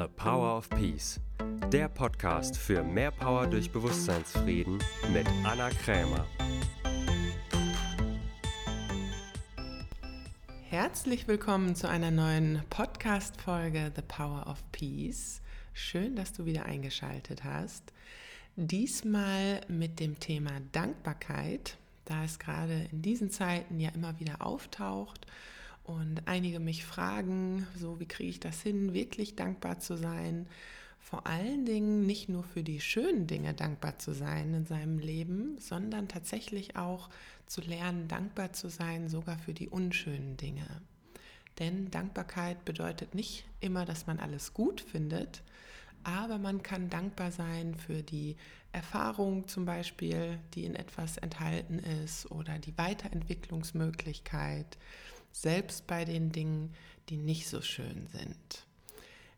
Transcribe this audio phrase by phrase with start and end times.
[0.00, 1.20] The Power of Peace,
[1.70, 4.78] der Podcast für mehr Power durch Bewusstseinsfrieden
[5.12, 6.26] mit Anna Krämer.
[10.70, 15.42] Herzlich willkommen zu einer neuen Podcast-Folge The Power of Peace.
[15.74, 17.92] Schön, dass du wieder eingeschaltet hast.
[18.56, 21.76] Diesmal mit dem Thema Dankbarkeit,
[22.06, 25.26] da es gerade in diesen Zeiten ja immer wieder auftaucht
[25.90, 30.46] und einige mich fragen, so wie kriege ich das hin, wirklich dankbar zu sein.
[31.00, 35.56] Vor allen Dingen nicht nur für die schönen Dinge dankbar zu sein in seinem Leben,
[35.58, 37.08] sondern tatsächlich auch
[37.46, 40.66] zu lernen, dankbar zu sein, sogar für die unschönen Dinge.
[41.58, 45.42] Denn Dankbarkeit bedeutet nicht immer, dass man alles gut findet,
[46.04, 48.36] aber man kann dankbar sein für die
[48.72, 54.78] Erfahrung zum Beispiel, die in etwas enthalten ist oder die Weiterentwicklungsmöglichkeit,
[55.32, 56.74] selbst bei den Dingen,
[57.08, 58.66] die nicht so schön sind.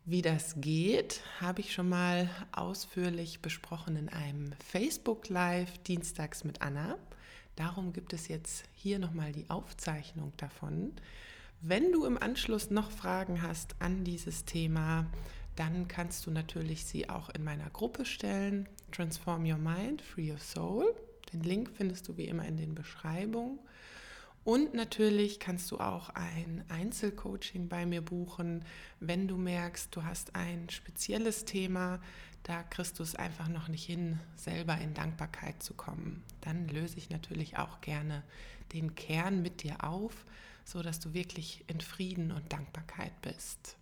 [0.05, 6.61] Wie das geht, habe ich schon mal ausführlich besprochen in einem Facebook Live Dienstags mit
[6.61, 6.99] Anna.
[7.55, 10.93] Darum gibt es jetzt hier nochmal die Aufzeichnung davon.
[11.61, 15.07] Wenn du im Anschluss noch Fragen hast an dieses Thema,
[15.55, 18.69] dann kannst du natürlich sie auch in meiner Gruppe stellen.
[18.91, 20.93] Transform Your Mind, Free Your Soul.
[21.33, 23.61] Den Link findest du wie immer in den Beschreibungen.
[24.45, 28.65] Und natürlich kannst du auch ein Einzelcoaching bei mir buchen,
[28.99, 32.01] wenn du merkst, du hast ein spezielles Thema,
[32.43, 36.25] da kriegst du es einfach noch nicht hin, selber in Dankbarkeit zu kommen.
[36.41, 38.25] Dann löse ich natürlich auch gerne
[38.73, 40.25] den Kern mit dir auf,
[40.65, 43.77] so dass du wirklich in Frieden und Dankbarkeit bist.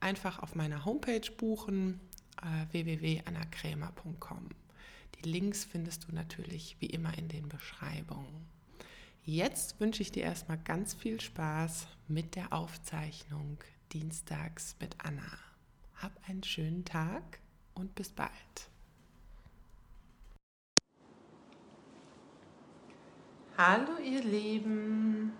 [0.00, 2.00] Einfach auf meiner Homepage buchen
[2.42, 4.48] äh, www.annakrämer.com.
[5.16, 8.55] Die Links findest du natürlich wie immer in den Beschreibungen.
[9.28, 13.58] Jetzt wünsche ich dir erstmal ganz viel Spaß mit der Aufzeichnung
[13.92, 15.26] Dienstags mit Anna.
[15.96, 17.40] Hab einen schönen Tag
[17.74, 18.30] und bis bald.
[23.58, 25.32] Hallo ihr Lieben,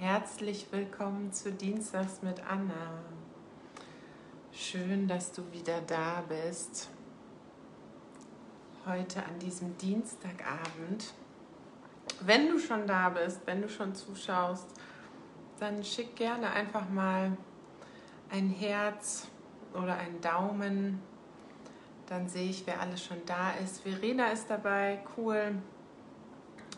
[0.00, 3.04] herzlich willkommen zu Dienstags mit Anna.
[4.50, 6.90] Schön, dass du wieder da bist.
[8.86, 11.14] Heute an diesem Dienstagabend
[12.26, 14.68] wenn du schon da bist, wenn du schon zuschaust,
[15.58, 17.36] dann schick gerne einfach mal
[18.30, 19.28] ein Herz
[19.74, 21.00] oder einen Daumen.
[22.06, 23.82] Dann sehe ich, wer alles schon da ist.
[23.82, 25.54] Verena ist dabei, cool.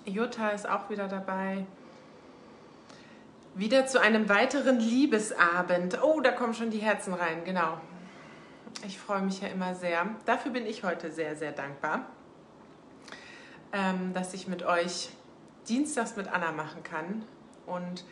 [0.05, 1.65] Jutta ist auch wieder dabei.
[3.55, 6.03] Wieder zu einem weiteren Liebesabend.
[6.03, 7.79] Oh, da kommen schon die Herzen rein, genau.
[8.87, 10.07] Ich freue mich ja immer sehr.
[10.25, 12.07] Dafür bin ich heute sehr, sehr dankbar,
[13.73, 15.11] ähm, dass ich mit euch
[15.69, 17.23] Dienstags mit Anna machen kann
[17.67, 18.05] und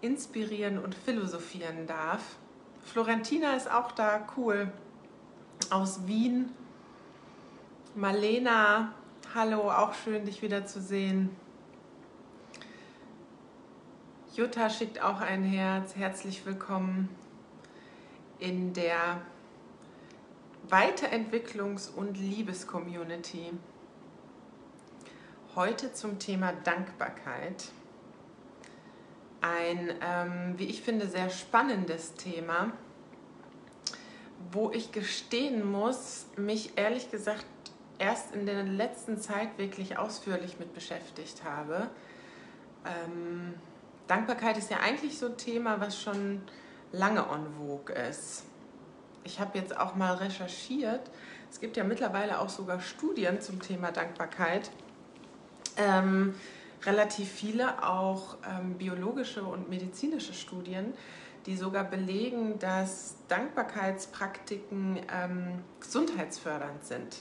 [0.00, 2.36] inspirieren und philosophieren darf.
[2.84, 4.72] Florentina ist auch da, cool,
[5.70, 6.50] aus Wien.
[7.94, 8.94] Marlena,
[9.34, 11.30] hallo, auch schön, dich wieder zu sehen.
[14.34, 17.08] Jutta schickt auch ein Herz, herzlich willkommen
[18.38, 19.20] in der
[20.70, 23.52] Weiterentwicklungs- und Liebescommunity.
[25.54, 27.64] Heute zum Thema Dankbarkeit.
[29.42, 32.72] Ein, ähm, wie ich finde, sehr spannendes Thema,
[34.50, 37.44] wo ich gestehen muss, mich ehrlich gesagt
[37.98, 41.90] erst in der letzten Zeit wirklich ausführlich mit beschäftigt habe.
[42.86, 43.52] Ähm,
[44.06, 46.40] Dankbarkeit ist ja eigentlich so ein Thema, was schon
[46.92, 48.44] lange en vogue ist.
[49.22, 51.10] Ich habe jetzt auch mal recherchiert.
[51.50, 54.70] Es gibt ja mittlerweile auch sogar Studien zum Thema Dankbarkeit
[55.76, 56.34] ähm,
[56.84, 60.94] relativ viele auch ähm, biologische und medizinische Studien,
[61.46, 67.16] die sogar belegen, dass Dankbarkeitspraktiken ähm, gesundheitsfördernd sind.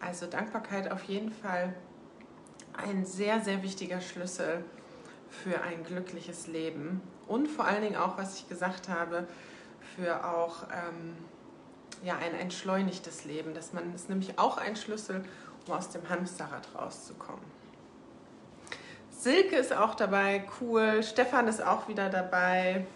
[0.00, 1.74] Also Dankbarkeit auf jeden Fall
[2.72, 4.64] ein sehr, sehr wichtiger Schlüssel
[5.28, 9.26] für ein glückliches Leben und vor allen Dingen auch, was ich gesagt habe,
[9.94, 11.14] für auch ähm,
[12.02, 13.54] ja, ein entschleunigtes Leben.
[13.54, 15.24] Dass man ist nämlich auch ein Schlüssel,
[15.66, 17.44] um aus dem Hamsterrad rauszukommen.
[19.10, 21.02] Silke ist auch dabei, cool.
[21.02, 22.86] Stefan ist auch wieder dabei.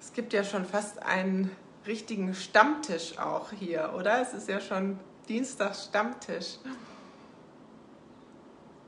[0.00, 1.54] Es gibt ja schon fast einen
[1.86, 4.22] richtigen Stammtisch auch hier, oder?
[4.22, 6.58] Es ist ja schon Dienstags Stammtisch.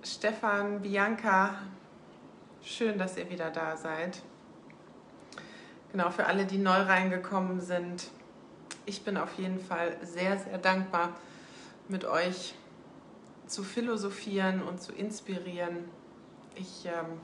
[0.03, 1.57] Stefan, Bianca,
[2.63, 4.23] schön, dass ihr wieder da seid.
[5.93, 8.11] Genau, für alle, die neu reingekommen sind.
[8.85, 11.15] Ich bin auf jeden Fall sehr, sehr dankbar,
[11.89, 12.55] mit euch
[13.47, 15.89] zu philosophieren und zu inspirieren.
[16.55, 17.21] Ich ähm,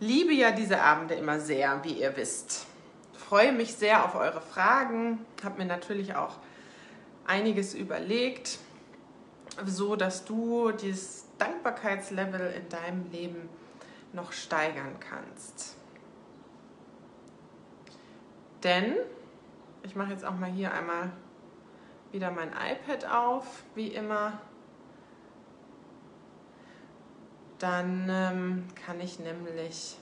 [0.00, 2.66] liebe ja diese Abende immer sehr, wie ihr wisst.
[3.16, 6.38] freue mich sehr auf eure Fragen, habe mir natürlich auch
[7.26, 8.58] einiges überlegt,
[9.64, 13.48] so dass du dieses Dankbarkeitslevel in deinem Leben
[14.12, 15.76] noch steigern kannst.
[18.62, 18.96] Denn
[19.82, 21.12] ich mache jetzt auch mal hier einmal
[22.14, 24.40] wieder mein iPad auf, wie immer.
[27.58, 29.96] Dann ähm, kann ich nämlich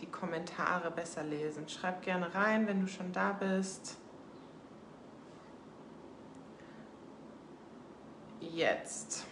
[0.00, 1.68] die Kommentare besser lesen.
[1.68, 3.96] Schreib gerne rein, wenn du schon da bist.
[8.40, 9.24] Jetzt.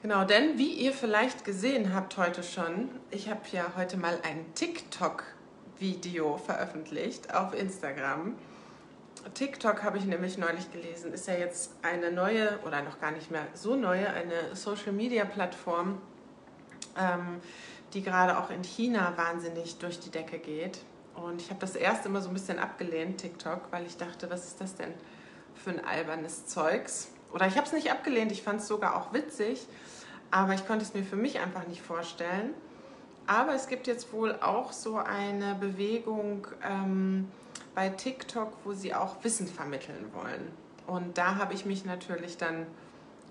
[0.00, 4.52] Genau, denn wie ihr vielleicht gesehen habt heute schon, ich habe ja heute mal ein
[4.54, 8.34] TikTok-Video veröffentlicht auf Instagram.
[9.34, 13.30] TikTok habe ich nämlich neulich gelesen, ist ja jetzt eine neue oder noch gar nicht
[13.30, 16.00] mehr so neue, eine Social-Media-Plattform,
[16.98, 17.40] ähm,
[17.92, 20.80] die gerade auch in China wahnsinnig durch die Decke geht.
[21.14, 24.46] Und ich habe das erst immer so ein bisschen abgelehnt, TikTok, weil ich dachte, was
[24.46, 24.92] ist das denn
[25.54, 27.08] für ein albernes Zeugs?
[27.32, 29.66] Oder ich habe es nicht abgelehnt, ich fand es sogar auch witzig,
[30.30, 32.54] aber ich konnte es mir für mich einfach nicht vorstellen.
[33.26, 37.28] Aber es gibt jetzt wohl auch so eine Bewegung ähm,
[37.74, 40.52] bei TikTok, wo sie auch Wissen vermitteln wollen.
[40.86, 42.66] Und da habe ich mich natürlich dann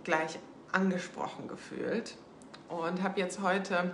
[0.03, 0.39] gleich
[0.71, 2.15] angesprochen gefühlt
[2.69, 3.91] und habe jetzt heute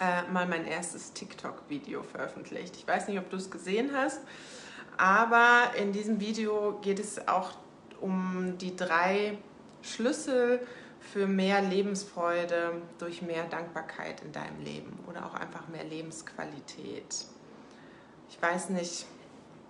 [0.00, 2.76] äh, mal mein erstes TikTok-Video veröffentlicht.
[2.76, 4.20] Ich weiß nicht, ob du es gesehen hast,
[4.96, 7.52] aber in diesem Video geht es auch
[8.00, 9.38] um die drei
[9.82, 10.64] Schlüssel
[11.00, 17.26] für mehr Lebensfreude durch mehr Dankbarkeit in deinem Leben oder auch einfach mehr Lebensqualität.
[18.30, 19.06] Ich weiß nicht,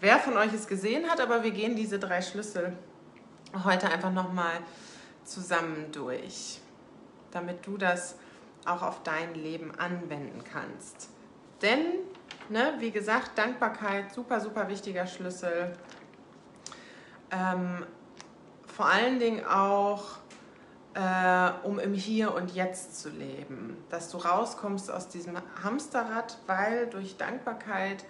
[0.05, 2.77] wer von euch es gesehen hat, aber wir gehen diese drei Schlüssel
[3.65, 4.59] heute einfach nochmal
[5.25, 6.61] zusammen durch,
[7.31, 8.17] damit du das
[8.67, 11.09] auch auf dein Leben anwenden kannst.
[11.63, 11.81] Denn,
[12.51, 15.73] ne, wie gesagt, Dankbarkeit, super, super wichtiger Schlüssel.
[17.31, 17.87] Ähm,
[18.67, 20.19] vor allen Dingen auch,
[20.93, 23.79] äh, um im Hier und Jetzt zu leben.
[23.89, 28.05] Dass du rauskommst aus diesem Hamsterrad, weil durch Dankbarkeit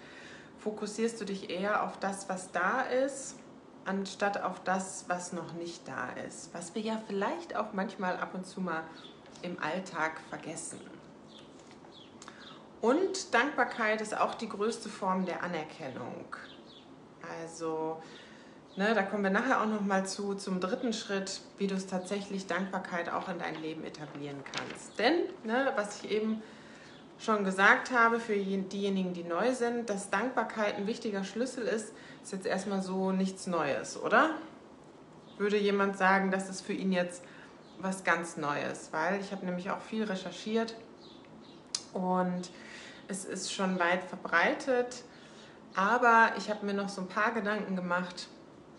[0.65, 3.35] fokussierst du dich eher auf das, was da ist,
[3.85, 6.51] anstatt auf das, was noch nicht da ist.
[6.55, 8.83] Was wir ja vielleicht auch manchmal ab und zu mal
[9.43, 10.79] im Alltag vergessen.
[12.81, 16.35] Und Dankbarkeit ist auch die größte Form der Anerkennung.
[17.39, 18.01] Also,
[18.75, 21.85] ne, da kommen wir nachher auch noch mal zu, zum dritten Schritt, wie du es
[21.85, 24.97] tatsächlich Dankbarkeit auch in dein Leben etablieren kannst.
[24.97, 26.41] Denn, ne, was ich eben
[27.17, 32.33] schon gesagt habe, für diejenigen, die neu sind, dass Dankbarkeit ein wichtiger Schlüssel ist, ist
[32.33, 34.31] jetzt erstmal so nichts Neues, oder?
[35.37, 37.23] Würde jemand sagen, das ist für ihn jetzt
[37.79, 40.75] was ganz Neues, weil ich habe nämlich auch viel recherchiert
[41.93, 42.49] und
[43.07, 45.03] es ist schon weit verbreitet,
[45.75, 48.27] aber ich habe mir noch so ein paar Gedanken gemacht,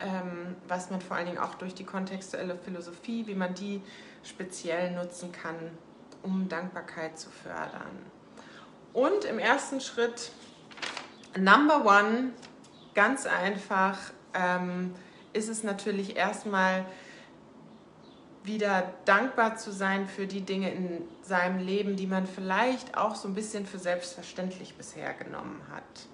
[0.01, 3.83] ähm, was man vor allen Dingen auch durch die kontextuelle Philosophie, wie man die
[4.23, 5.57] speziell nutzen kann,
[6.23, 8.16] um Dankbarkeit zu fördern.
[8.97, 10.33] Und im ersten Schritt,
[11.37, 12.31] Number One,
[12.95, 13.99] ganz einfach,
[14.33, 14.95] ähm,
[15.35, 16.87] ist es natürlich erstmal
[18.43, 23.29] wieder dankbar zu sein für die Dinge in seinem Leben, die man vielleicht auch so
[23.29, 26.09] ein bisschen für selbstverständlich bisher genommen hat.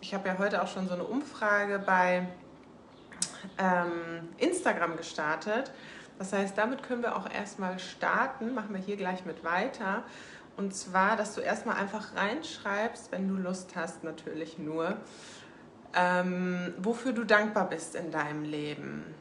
[0.00, 2.28] Ich habe ja heute auch schon so eine Umfrage bei
[3.58, 5.72] ähm, Instagram gestartet.
[6.20, 10.04] Das heißt, damit können wir auch erstmal starten, machen wir hier gleich mit weiter.
[10.56, 14.96] Und zwar, dass du erstmal einfach reinschreibst, wenn du Lust hast, natürlich nur,
[15.94, 19.14] ähm, wofür du dankbar bist in deinem Leben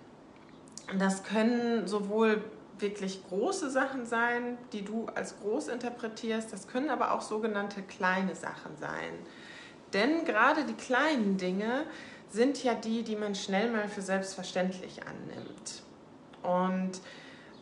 [0.99, 2.43] das können sowohl
[2.79, 8.35] wirklich große Sachen sein, die du als groß interpretierst, das können aber auch sogenannte kleine
[8.35, 9.13] Sachen sein.
[9.93, 11.83] Denn gerade die kleinen Dinge
[12.29, 15.83] sind ja die, die man schnell mal für selbstverständlich annimmt.
[16.41, 17.01] Und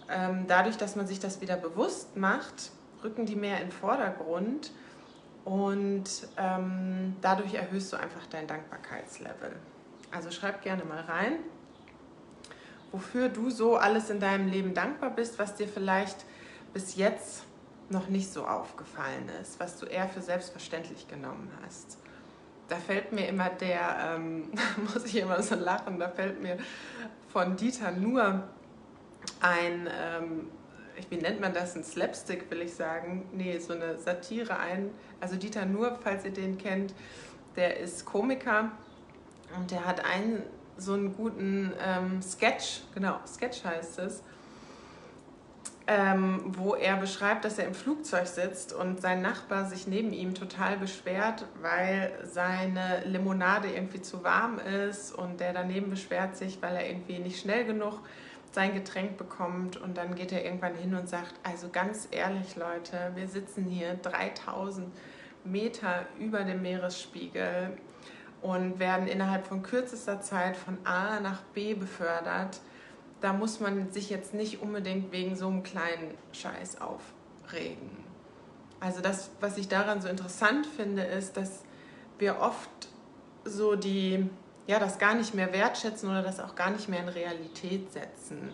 [0.10, 2.72] ähm, dadurch, dass man sich das wieder bewusst macht,
[3.04, 4.72] rücken die mehr in den Vordergrund
[5.46, 6.06] und
[6.38, 9.56] ähm, dadurch erhöhst du einfach dein Dankbarkeitslevel.
[10.12, 11.38] Also schreib gerne mal rein,
[12.92, 16.26] wofür du so alles in deinem Leben dankbar bist, was dir vielleicht
[16.74, 17.44] bis jetzt
[17.90, 21.98] noch nicht so aufgefallen ist, was du eher für selbstverständlich genommen hast.
[22.68, 24.52] Da fällt mir immer der, ähm,
[24.94, 26.58] muss ich immer so lachen, da fällt mir
[27.30, 28.44] von Dieter nur
[29.42, 30.48] ein, ähm,
[31.10, 34.92] wie nennt man das, ein Slapstick will ich sagen, nee, so eine Satire ein.
[35.20, 36.94] Also Dieter Nur, falls ihr den kennt,
[37.56, 38.72] der ist Komiker
[39.58, 40.44] und der hat einen
[40.78, 44.24] so einen guten ähm, Sketch, genau, Sketch heißt es,
[45.88, 50.36] ähm, wo er beschreibt, dass er im Flugzeug sitzt und sein Nachbar sich neben ihm
[50.36, 56.76] total beschwert, weil seine Limonade irgendwie zu warm ist und der daneben beschwert sich, weil
[56.76, 58.02] er irgendwie nicht schnell genug
[58.52, 63.12] sein Getränk bekommt und dann geht er irgendwann hin und sagt, also ganz ehrlich Leute,
[63.16, 64.88] wir sitzen hier 3000
[65.44, 67.78] Meter über dem Meeresspiegel
[68.42, 72.60] und werden innerhalb von kürzester Zeit von A nach B befördert
[73.22, 77.90] da muss man sich jetzt nicht unbedingt wegen so einem kleinen Scheiß aufregen.
[78.80, 81.64] Also das, was ich daran so interessant finde, ist, dass
[82.18, 82.70] wir oft
[83.44, 84.30] so die,
[84.68, 88.52] ja, das gar nicht mehr wertschätzen oder das auch gar nicht mehr in Realität setzen.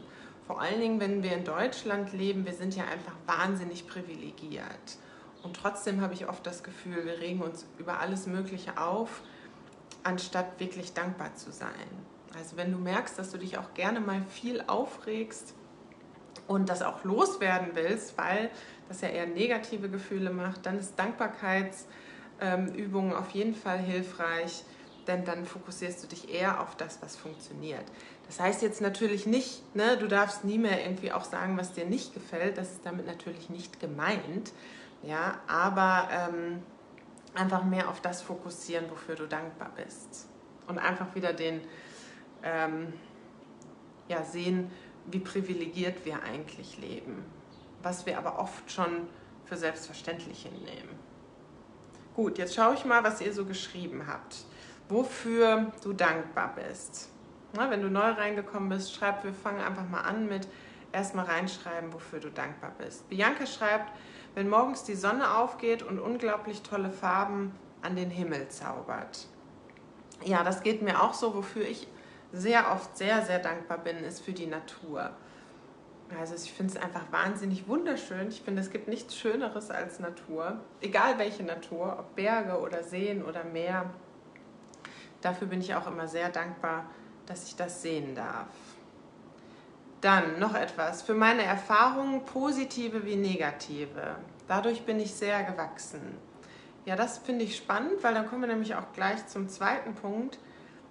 [0.47, 4.97] Vor allen Dingen, wenn wir in Deutschland leben, wir sind ja einfach wahnsinnig privilegiert.
[5.43, 9.21] Und trotzdem habe ich oft das Gefühl, wir regen uns über alles Mögliche auf,
[10.03, 11.69] anstatt wirklich dankbar zu sein.
[12.37, 15.55] Also wenn du merkst, dass du dich auch gerne mal viel aufregst
[16.47, 18.49] und das auch loswerden willst, weil
[18.87, 24.63] das ja eher negative Gefühle macht, dann ist Dankbarkeitsübungen auf jeden Fall hilfreich,
[25.07, 27.83] denn dann fokussierst du dich eher auf das, was funktioniert.
[28.27, 31.85] Das heißt jetzt natürlich nicht, ne, du darfst nie mehr irgendwie auch sagen, was dir
[31.85, 32.57] nicht gefällt.
[32.57, 34.51] Das ist damit natürlich nicht gemeint,
[35.03, 36.63] ja, aber ähm,
[37.35, 40.27] einfach mehr auf das fokussieren, wofür du dankbar bist
[40.67, 41.61] und einfach wieder den
[42.43, 42.93] ähm,
[44.07, 44.71] ja, sehen,
[45.05, 47.23] wie privilegiert wir eigentlich leben,
[47.83, 49.07] was wir aber oft schon
[49.45, 50.89] für selbstverständlich hinnehmen.
[52.15, 54.37] Gut, jetzt schaue ich mal, was ihr so geschrieben habt,
[54.89, 57.09] wofür du dankbar bist.
[57.53, 60.47] Na, wenn du neu reingekommen bist, schreib, wir fangen einfach mal an mit
[60.91, 63.07] erstmal reinschreiben, wofür du dankbar bist.
[63.09, 63.91] Bianca schreibt,
[64.33, 69.27] wenn morgens die Sonne aufgeht und unglaublich tolle Farben an den Himmel zaubert.
[70.23, 71.87] Ja, das geht mir auch so, wofür ich
[72.31, 75.11] sehr oft sehr, sehr dankbar bin, ist für die Natur.
[76.19, 78.27] Also ich finde es einfach wahnsinnig wunderschön.
[78.27, 80.59] Ich finde, es gibt nichts Schöneres als Natur.
[80.81, 83.89] Egal welche Natur, ob Berge oder Seen oder Meer.
[85.25, 86.85] Dafür bin ich auch immer sehr dankbar,
[87.25, 88.45] dass ich das sehen darf.
[90.01, 91.01] Dann noch etwas.
[91.01, 94.17] Für meine Erfahrungen, positive wie negative.
[94.47, 96.19] Dadurch bin ich sehr gewachsen.
[96.85, 100.37] Ja, das finde ich spannend, weil dann kommen wir nämlich auch gleich zum zweiten Punkt,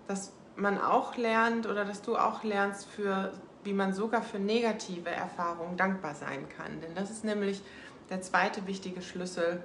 [0.08, 3.30] dass man auch lernt oder dass du auch lernst, für,
[3.62, 6.80] wie man sogar für negative Erfahrungen dankbar sein kann.
[6.80, 7.62] Denn das ist nämlich
[8.10, 9.62] der zweite wichtige Schlüssel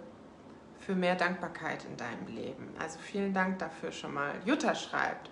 [0.89, 2.74] für mehr Dankbarkeit in deinem Leben.
[2.79, 4.34] Also vielen Dank dafür schon mal.
[4.43, 5.29] Jutta schreibt,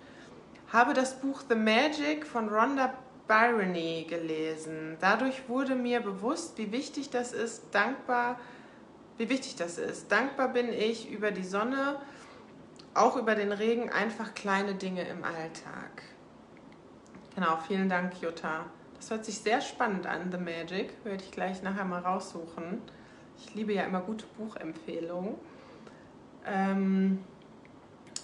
[0.71, 2.93] habe das Buch The Magic von Rhonda
[3.27, 4.97] Byrony gelesen.
[4.99, 8.39] Dadurch wurde mir bewusst, wie wichtig das ist, dankbar,
[9.17, 10.11] wie wichtig das ist.
[10.11, 11.95] Dankbar bin ich über die Sonne,
[12.93, 16.03] auch über den Regen einfach kleine Dinge im Alltag.
[17.33, 18.65] Genau, vielen Dank, Jutta.
[18.97, 21.03] Das hört sich sehr spannend an, The Magic.
[21.03, 22.83] Werde ich gleich nachher mal raussuchen.
[23.38, 25.36] Ich liebe ja immer gute Buchempfehlungen.
[26.46, 27.24] Ähm,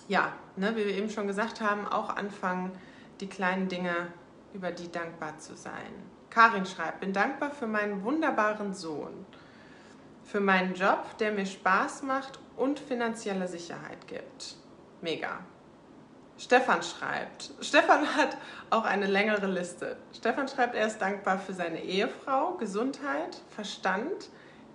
[0.08, 2.72] ja, ne, wie wir eben schon gesagt haben, auch anfangen,
[3.20, 4.08] die kleinen Dinge,
[4.54, 5.94] über die dankbar zu sein.
[6.30, 9.26] Karin schreibt, bin dankbar für meinen wunderbaren Sohn,
[10.24, 14.56] für meinen Job, der mir Spaß macht und finanzielle Sicherheit gibt.
[15.02, 15.40] Mega.
[16.38, 17.52] Stefan schreibt.
[17.62, 18.38] Stefan hat
[18.70, 19.98] auch eine längere Liste.
[20.16, 24.30] Stefan schreibt, er ist dankbar für seine Ehefrau, Gesundheit, Verstand,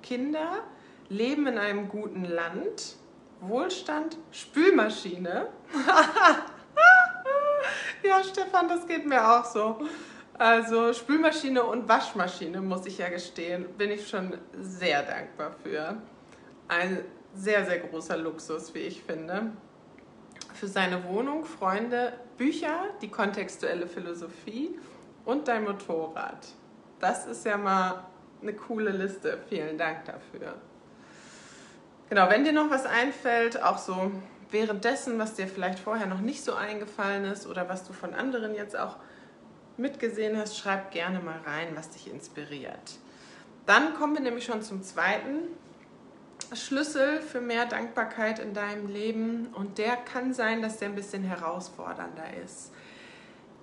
[0.09, 0.63] Kinder,
[1.11, 2.97] Leben in einem guten Land,
[3.43, 5.49] Wohlstand, Spülmaschine.
[8.03, 9.87] ja, Stefan, das geht mir auch so.
[10.33, 15.99] Also Spülmaschine und Waschmaschine, muss ich ja gestehen, bin ich schon sehr dankbar für.
[16.69, 19.53] Ein sehr, sehr großer Luxus, wie ich finde
[20.55, 24.79] für seine Wohnung, Freunde, Bücher, die kontextuelle Philosophie
[25.27, 26.49] und dein Motorrad.
[26.99, 28.07] Das ist ja mal
[28.43, 29.39] eine coole Liste.
[29.49, 30.55] Vielen Dank dafür.
[32.09, 34.11] Genau, wenn dir noch was einfällt, auch so
[34.51, 38.55] währenddessen, was dir vielleicht vorher noch nicht so eingefallen ist oder was du von anderen
[38.55, 38.97] jetzt auch
[39.77, 42.99] mitgesehen hast, schreib gerne mal rein, was dich inspiriert.
[43.67, 45.43] Dann kommen wir nämlich schon zum zweiten
[46.55, 51.23] Schlüssel für mehr Dankbarkeit in deinem Leben und der kann sein, dass der ein bisschen
[51.23, 52.73] herausfordernder ist.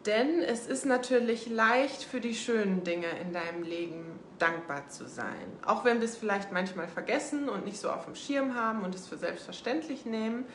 [0.05, 5.47] Denn es ist natürlich leicht für die schönen Dinge in deinem Leben dankbar zu sein.
[5.65, 8.93] Auch wenn wir es vielleicht manchmal vergessen und nicht so auf dem Schirm haben und
[8.93, 10.45] es für selbstverständlich nehmen.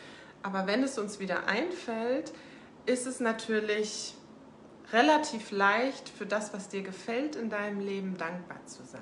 [0.42, 2.32] Aber wenn es uns wieder einfällt,
[2.86, 4.14] ist es natürlich
[4.92, 9.00] relativ leicht für das, was dir gefällt in deinem Leben, dankbar zu sein.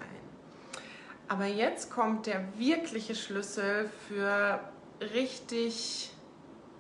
[1.29, 4.61] Aber jetzt kommt der wirkliche Schlüssel für
[5.15, 6.11] richtig,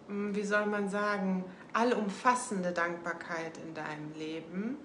[0.08, 4.76] wie soll man sagen, allumfassende Dankbarkeit in deinem Leben.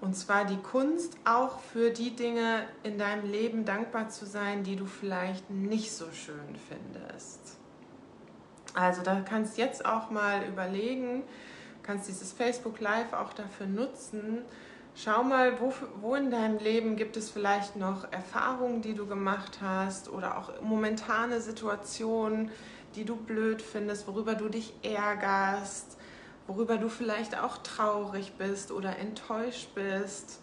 [0.00, 4.76] Und zwar die Kunst, auch für die Dinge in deinem Leben dankbar zu sein, die
[4.76, 7.56] du vielleicht nicht so schön findest.
[8.74, 11.24] Also da kannst jetzt auch mal überlegen,
[11.82, 14.42] kannst dieses Facebook Live auch dafür nutzen.
[14.94, 19.58] Schau mal, wo, wo in deinem Leben gibt es vielleicht noch Erfahrungen, die du gemacht
[19.60, 22.50] hast oder auch momentane Situationen,
[22.94, 25.97] die du blöd findest, worüber du dich ärgerst
[26.48, 30.40] worüber du vielleicht auch traurig bist oder enttäuscht bist.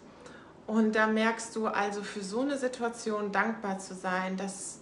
[0.66, 4.80] Und da merkst du also für so eine Situation dankbar zu sein, das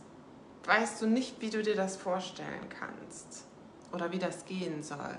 [0.65, 3.47] weißt du nicht, wie du dir das vorstellen kannst
[3.93, 5.19] oder wie das gehen soll.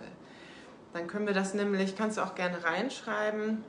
[0.94, 3.64] Dann können wir das nämlich, kannst du auch gerne reinschreiben,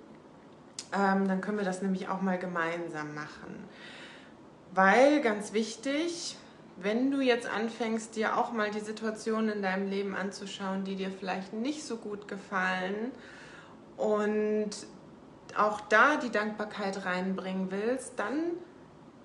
[0.92, 3.68] ähm, dann können wir das nämlich auch mal gemeinsam machen.
[4.72, 6.36] Weil ganz wichtig,
[6.76, 11.10] wenn du jetzt anfängst, dir auch mal die Situationen in deinem Leben anzuschauen, die dir
[11.10, 13.12] vielleicht nicht so gut gefallen
[13.96, 14.70] und
[15.56, 18.52] auch da die Dankbarkeit reinbringen willst, dann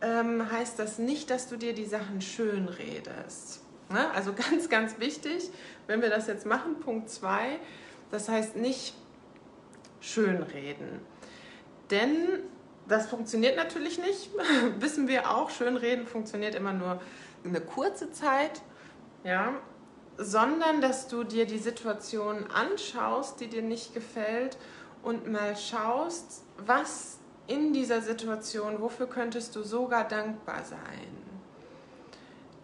[0.01, 3.62] ähm, heißt das nicht, dass du dir die Sachen schön redest.
[3.89, 4.10] Ne?
[4.12, 5.50] Also ganz, ganz wichtig,
[5.88, 7.60] wenn wir das jetzt machen, Punkt 2,
[8.12, 8.96] das heißt nicht
[10.00, 11.00] schönreden.
[11.89, 12.39] Denn
[12.88, 14.29] das funktioniert natürlich nicht,
[14.79, 17.01] wissen wir auch, schönreden funktioniert immer nur
[17.43, 18.62] eine kurze Zeit,
[19.24, 19.53] ja,
[20.17, 24.57] sondern dass du dir die Situation anschaust, die dir nicht gefällt
[25.03, 27.17] und mal schaust, was
[27.48, 31.21] in dieser Situation, wofür könntest du sogar dankbar sein.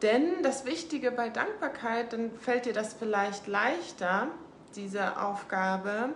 [0.01, 4.27] Denn das Wichtige bei Dankbarkeit, dann fällt dir das vielleicht leichter,
[4.75, 6.09] diese Aufgabe.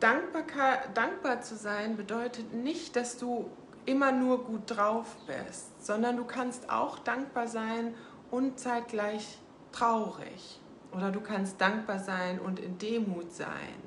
[0.00, 3.50] Dankbarkeit, dankbar zu sein bedeutet nicht, dass du
[3.86, 7.94] immer nur gut drauf bist, sondern du kannst auch dankbar sein
[8.30, 9.38] und zeitgleich
[9.72, 10.60] traurig.
[10.92, 13.82] Oder du kannst dankbar sein und in Demut sein.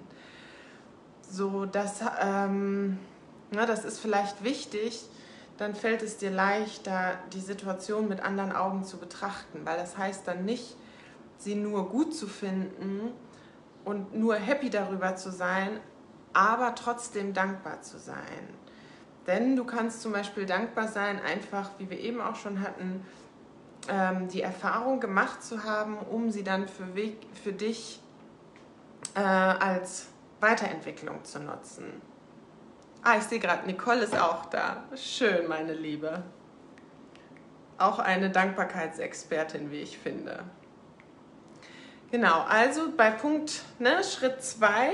[1.22, 3.00] So, das, ähm,
[3.52, 5.06] na, das ist vielleicht wichtig,
[5.58, 10.28] dann fällt es dir leichter, die Situation mit anderen Augen zu betrachten, weil das heißt
[10.28, 10.78] dann nicht,
[11.38, 13.12] sie nur gut zu finden
[13.86, 15.80] und nur happy darüber zu sein,
[16.34, 18.59] aber trotzdem dankbar zu sein.
[19.30, 23.06] Denn du kannst zum Beispiel dankbar sein, einfach, wie wir eben auch schon hatten,
[23.88, 26.88] ähm, die Erfahrung gemacht zu haben, um sie dann für,
[27.44, 28.02] für dich
[29.14, 30.08] äh, als
[30.40, 32.02] Weiterentwicklung zu nutzen.
[33.04, 34.84] Ah, ich sehe gerade, Nicole ist auch da.
[34.96, 36.24] Schön, meine Liebe.
[37.78, 40.44] Auch eine Dankbarkeitsexpertin, wie ich finde.
[42.10, 44.90] Genau, also bei Punkt ne, Schritt 2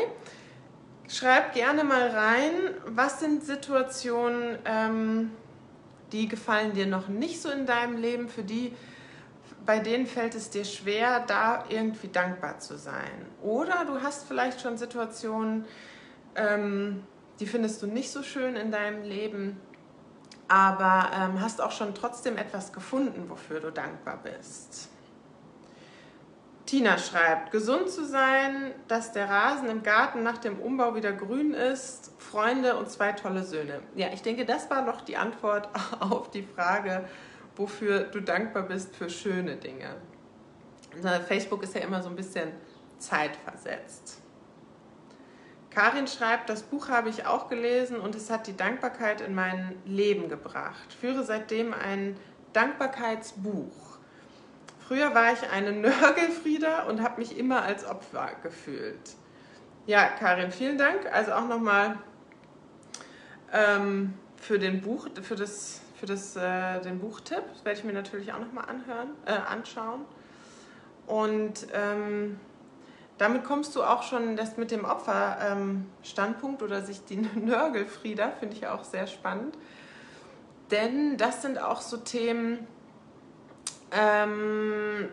[1.08, 2.52] Schreib gerne mal rein,
[2.86, 5.32] was sind Situationen, ähm,
[6.12, 8.74] die gefallen dir noch nicht so in deinem Leben, für die,
[9.66, 13.26] bei denen fällt es dir schwer, da irgendwie dankbar zu sein.
[13.44, 15.66] Oder du hast vielleicht schon Situationen,
[16.36, 17.04] ähm,
[17.40, 19.60] die findest du nicht so schön in deinem Leben,
[20.48, 24.90] aber ähm, hast auch schon trotzdem etwas gefunden, wofür du dankbar bist.
[26.66, 31.54] Tina schreibt, gesund zu sein, dass der Rasen im Garten nach dem Umbau wieder grün
[31.54, 33.82] ist, Freunde und zwei tolle Söhne.
[33.96, 37.08] Ja, ich denke, das war noch die Antwort auf die Frage,
[37.56, 39.96] wofür du dankbar bist für schöne Dinge.
[41.28, 42.52] Facebook ist ja immer so ein bisschen
[42.98, 44.22] zeitversetzt.
[45.70, 49.76] Karin schreibt, das Buch habe ich auch gelesen und es hat die Dankbarkeit in mein
[49.86, 50.94] Leben gebracht.
[50.94, 52.16] Führe seitdem ein
[52.54, 53.95] Dankbarkeitsbuch.
[54.88, 59.16] Früher war ich eine Nörgelfrieda und habe mich immer als Opfer gefühlt.
[59.88, 61.12] Ja, Karin, vielen Dank.
[61.12, 61.98] Also auch nochmal
[63.52, 67.44] ähm, für den Buch, für das, für das, äh, den Buchtipp.
[67.54, 70.06] Das werde ich mir natürlich auch nochmal anhören, äh, anschauen.
[71.08, 72.40] Und ähm,
[73.18, 78.56] damit kommst du auch schon das mit dem Opferstandpunkt ähm, oder sich die Nörgelfrieda, finde
[78.56, 79.58] ich auch sehr spannend.
[80.70, 82.68] Denn das sind auch so Themen,
[83.92, 85.10] ähm,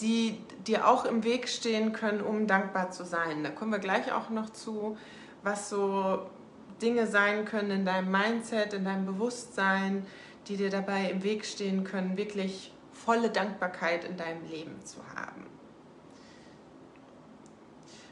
[0.00, 3.44] die dir auch im Weg stehen können, um dankbar zu sein.
[3.44, 4.96] Da kommen wir gleich auch noch zu,
[5.42, 6.26] was so
[6.80, 10.06] Dinge sein können in deinem Mindset, in deinem Bewusstsein,
[10.48, 15.46] die dir dabei im Weg stehen können, wirklich volle Dankbarkeit in deinem Leben zu haben.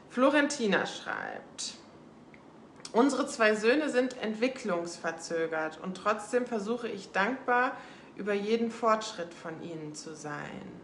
[0.09, 1.75] Florentina schreibt,
[2.91, 7.77] unsere zwei Söhne sind entwicklungsverzögert und trotzdem versuche ich dankbar
[8.15, 10.81] über jeden Fortschritt von Ihnen zu sein.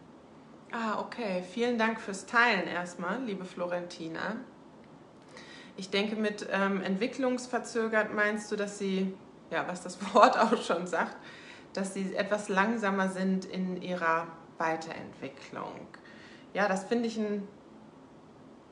[0.71, 1.43] Ah, okay.
[1.53, 4.35] Vielen Dank fürs Teilen erstmal, liebe Florentina.
[5.77, 9.13] Ich denke, mit ähm, entwicklungsverzögert meinst du, dass Sie,
[9.51, 11.15] ja, was das Wort auch schon sagt,
[11.73, 15.87] dass Sie etwas langsamer sind in Ihrer Weiterentwicklung.
[16.53, 17.47] Ja, das finde ich ein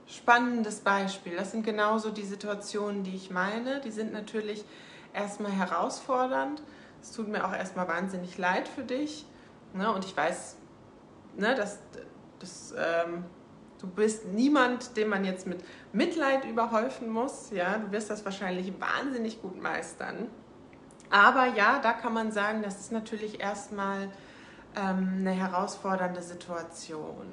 [0.07, 1.35] spannendes Beispiel.
[1.35, 3.79] Das sind genauso die Situationen, die ich meine.
[3.81, 4.65] Die sind natürlich
[5.13, 6.61] erstmal herausfordernd.
[7.05, 9.27] Es tut mir auch erstmal wahnsinnig leid für dich.
[9.73, 9.93] Ne?
[9.93, 10.55] Und ich weiß,
[11.37, 11.77] ne, dass,
[12.39, 13.25] dass ähm,
[13.79, 15.63] du bist niemand, den man jetzt mit
[15.93, 17.51] Mitleid überhäufen muss.
[17.51, 17.77] Ja?
[17.77, 20.29] Du wirst das wahrscheinlich wahnsinnig gut meistern.
[21.11, 24.09] Aber ja, da kann man sagen, das ist natürlich erstmal
[24.75, 27.27] ähm, eine herausfordernde Situation.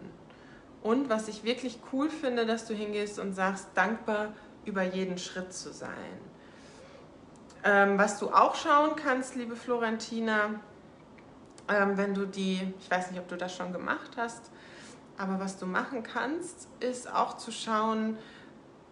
[0.82, 4.34] Und was ich wirklich cool finde, dass du hingehst und sagst, dankbar
[4.66, 6.31] über jeden Schritt zu sein.
[7.64, 10.60] Ähm, was du auch schauen kannst, liebe Florentina,
[11.68, 14.50] ähm, wenn du die, ich weiß nicht, ob du das schon gemacht hast,
[15.16, 18.18] aber was du machen kannst, ist auch zu schauen,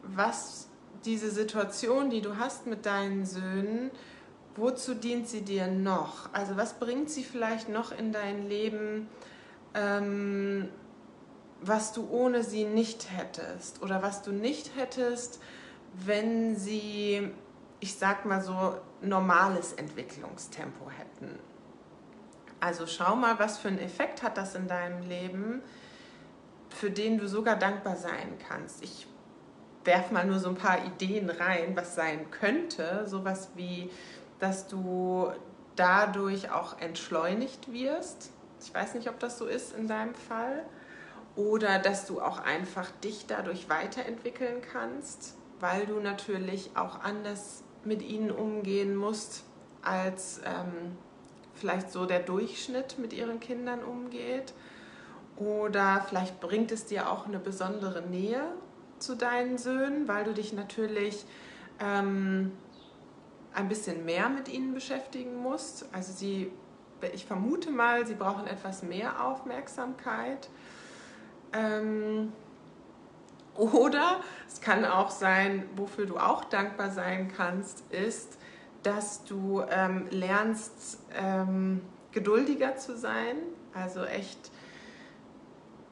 [0.02, 0.68] was
[1.04, 3.90] diese Situation, die du hast mit deinen Söhnen,
[4.56, 6.33] wozu dient sie dir noch?
[6.33, 9.09] Also was bringt sie vielleicht noch in dein Leben,
[9.74, 10.68] ähm,
[11.62, 15.40] was du ohne sie nicht hättest oder was du nicht hättest,
[15.92, 17.30] wenn sie,
[17.81, 21.38] ich sag mal so, normales Entwicklungstempo hätten.
[22.61, 25.62] Also schau mal, was für einen Effekt hat das in deinem Leben,
[26.69, 28.85] für den du sogar dankbar sein kannst.
[28.85, 29.07] Ich
[29.85, 33.07] werf mal nur so ein paar Ideen rein, was sein könnte.
[33.07, 33.90] Sowas wie,
[34.38, 35.33] dass du
[35.75, 38.31] dadurch auch entschleunigt wirst.
[38.62, 40.64] Ich weiß nicht, ob das so ist in deinem Fall.
[41.35, 48.03] Oder dass du auch einfach dich dadurch weiterentwickeln kannst, weil du natürlich auch anders mit
[48.03, 49.45] ihnen umgehen musst,
[49.83, 50.97] als ähm,
[51.55, 54.53] vielleicht so der Durchschnitt mit ihren Kindern umgeht.
[55.37, 58.43] Oder vielleicht bringt es dir auch eine besondere Nähe
[58.99, 61.25] zu deinen Söhnen, weil du dich natürlich
[61.81, 62.53] ähm,
[63.55, 65.87] ein bisschen mehr mit ihnen beschäftigen musst.
[65.93, 66.53] Also sie,
[67.14, 70.51] ich vermute mal, sie brauchen etwas mehr Aufmerksamkeit.
[71.53, 72.33] Ähm,
[73.61, 78.38] oder es kann auch sein, wofür du auch dankbar sein kannst, ist,
[78.83, 83.37] dass du ähm, lernst, ähm, geduldiger zu sein.
[83.75, 84.51] Also echt,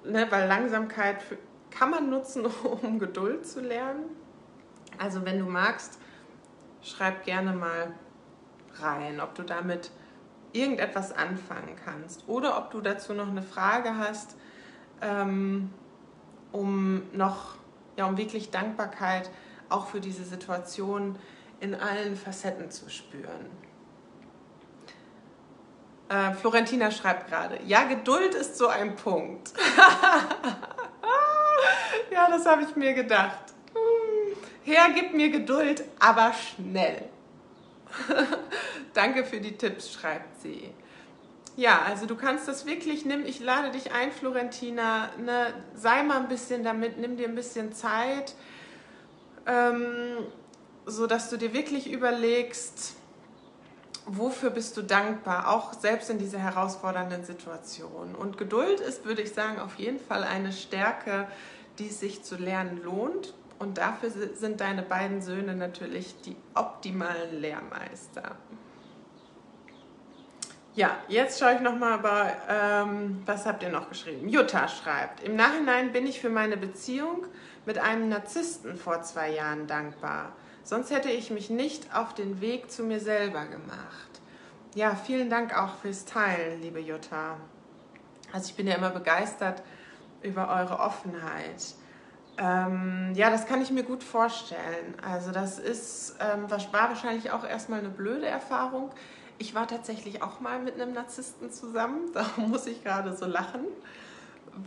[0.04, 1.36] ne, weil Langsamkeit für,
[1.70, 2.46] kann man nutzen,
[2.82, 4.04] um Geduld zu lernen.
[4.96, 5.98] Also wenn du magst,
[6.82, 7.92] schreib gerne mal
[8.80, 9.90] rein, ob du damit
[10.52, 14.36] irgendetwas anfangen kannst oder ob du dazu noch eine Frage hast,
[15.02, 15.70] ähm,
[16.52, 17.57] um noch,
[17.98, 19.28] ja, um wirklich Dankbarkeit
[19.68, 21.18] auch für diese Situation
[21.60, 23.50] in allen Facetten zu spüren.
[26.08, 29.52] Äh, Florentina schreibt gerade, ja, Geduld ist so ein Punkt.
[32.10, 33.52] ja, das habe ich mir gedacht.
[34.64, 37.08] Herr, gib mir Geduld, aber schnell.
[38.94, 40.72] Danke für die Tipps, schreibt sie.
[41.58, 46.18] Ja, also du kannst das wirklich, nimm, ich lade dich ein, Florentina, ne, sei mal
[46.18, 48.36] ein bisschen damit, nimm dir ein bisschen Zeit,
[49.44, 50.18] ähm,
[50.86, 52.94] so du dir wirklich überlegst,
[54.06, 58.14] wofür bist du dankbar, auch selbst in dieser herausfordernden Situation.
[58.14, 61.26] Und Geduld ist, würde ich sagen, auf jeden Fall eine Stärke,
[61.80, 63.34] die es sich zu lernen lohnt.
[63.58, 68.36] Und dafür sind deine beiden Söhne natürlich die optimalen Lehrmeister.
[70.78, 74.28] Ja, jetzt schaue ich nochmal bei, ähm, was habt ihr noch geschrieben?
[74.28, 77.26] Jutta schreibt, im Nachhinein bin ich für meine Beziehung
[77.66, 80.34] mit einem Narzissten vor zwei Jahren dankbar.
[80.62, 84.20] Sonst hätte ich mich nicht auf den Weg zu mir selber gemacht.
[84.76, 87.38] Ja, vielen Dank auch fürs Teilen, liebe Jutta.
[88.32, 89.64] Also ich bin ja immer begeistert
[90.22, 91.74] über eure Offenheit.
[92.38, 94.94] Ähm, ja, das kann ich mir gut vorstellen.
[95.04, 98.92] Also das ist, ähm, war wahrscheinlich auch erstmal eine blöde Erfahrung.
[99.38, 103.64] Ich war tatsächlich auch mal mit einem Narzissten zusammen, da muss ich gerade so lachen,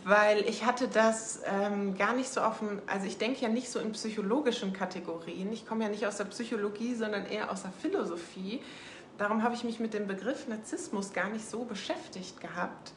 [0.06, 3.80] weil ich hatte das ähm, gar nicht so dem, also ich denke ja nicht so
[3.80, 8.62] in psychologischen Kategorien, ich komme ja nicht aus der Psychologie, sondern eher aus der Philosophie.
[9.18, 12.94] Darum habe ich mich mit dem Begriff Narzissmus gar nicht so beschäftigt gehabt,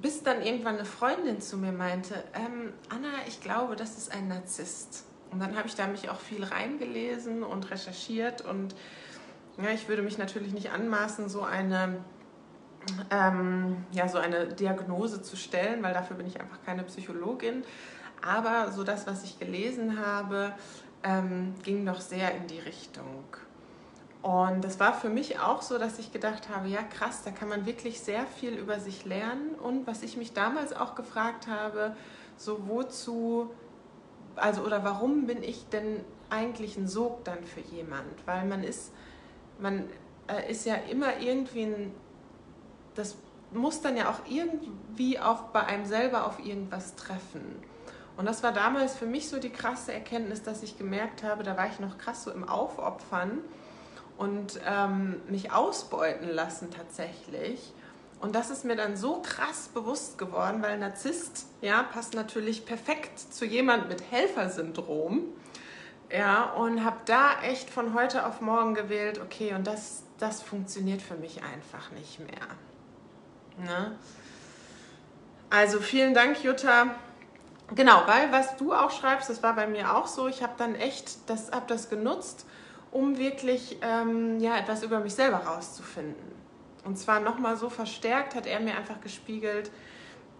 [0.00, 4.28] bis dann irgendwann eine Freundin zu mir meinte, ähm, Anna, ich glaube, das ist ein
[4.28, 5.04] Narzisst.
[5.30, 8.74] Und dann habe ich da mich auch viel reingelesen und recherchiert und
[9.62, 11.98] ja, ich würde mich natürlich nicht anmaßen, so eine,
[13.10, 17.64] ähm, ja, so eine Diagnose zu stellen, weil dafür bin ich einfach keine Psychologin.
[18.22, 20.52] Aber so das, was ich gelesen habe,
[21.02, 23.24] ähm, ging doch sehr in die Richtung.
[24.22, 27.48] Und das war für mich auch so, dass ich gedacht habe, ja krass, da kann
[27.48, 29.54] man wirklich sehr viel über sich lernen.
[29.54, 31.94] Und was ich mich damals auch gefragt habe,
[32.36, 33.50] so wozu,
[34.34, 38.26] also oder warum bin ich denn eigentlich ein Sog dann für jemand?
[38.26, 38.92] Weil man ist
[39.58, 39.88] man
[40.28, 41.94] äh, ist ja immer irgendwie ein,
[42.94, 43.16] das
[43.52, 47.62] muss dann ja auch irgendwie auf, bei einem selber auf irgendwas treffen.
[48.16, 51.56] Und das war damals für mich so die krasse Erkenntnis, dass ich gemerkt habe, da
[51.56, 53.40] war ich noch krass so im Aufopfern
[54.16, 57.72] und ähm, mich ausbeuten lassen tatsächlich.
[58.20, 63.18] Und das ist mir dann so krass bewusst geworden, weil Narzisst ja, passt natürlich perfekt
[63.18, 65.24] zu jemand mit Helfersyndrom.
[66.10, 71.02] Ja, und habe da echt von heute auf morgen gewählt, okay, und das, das funktioniert
[71.02, 72.46] für mich einfach nicht mehr.
[73.58, 73.96] Ne?
[75.50, 76.94] Also vielen Dank, Jutta.
[77.74, 80.28] Genau, weil was du auch schreibst, das war bei mir auch so.
[80.28, 82.46] Ich habe dann echt das, hab das genutzt,
[82.92, 86.36] um wirklich ähm, ja, etwas über mich selber rauszufinden.
[86.84, 89.72] Und zwar nochmal so verstärkt hat er mir einfach gespiegelt,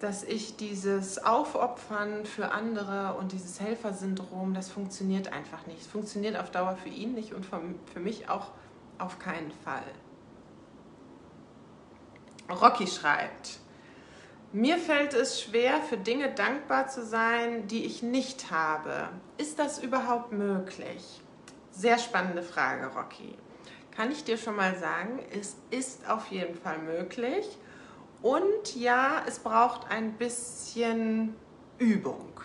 [0.00, 5.80] dass ich dieses Aufopfern für andere und dieses Helfersyndrom, das funktioniert einfach nicht.
[5.80, 8.50] Es funktioniert auf Dauer für ihn nicht und für mich auch
[8.98, 9.82] auf keinen Fall.
[12.50, 13.58] Rocky schreibt,
[14.52, 19.08] mir fällt es schwer, für Dinge dankbar zu sein, die ich nicht habe.
[19.38, 21.20] Ist das überhaupt möglich?
[21.72, 23.34] Sehr spannende Frage, Rocky.
[23.90, 27.58] Kann ich dir schon mal sagen, es ist auf jeden Fall möglich.
[28.26, 31.36] Und ja, es braucht ein bisschen
[31.78, 32.40] Übung.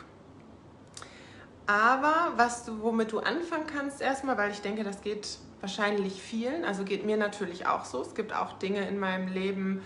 [1.66, 6.66] Aber was du, womit du anfangen kannst erstmal, weil ich denke, das geht wahrscheinlich vielen,
[6.66, 8.00] also geht mir natürlich auch so.
[8.04, 9.82] Es gibt auch Dinge in meinem Leben,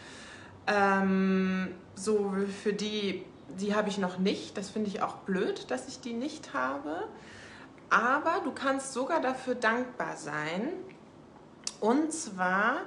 [0.68, 3.24] ähm, so für die,
[3.58, 4.58] die habe ich noch nicht.
[4.58, 7.08] Das finde ich auch blöd, dass ich die nicht habe.
[7.90, 10.74] Aber du kannst sogar dafür dankbar sein.
[11.80, 12.82] Und zwar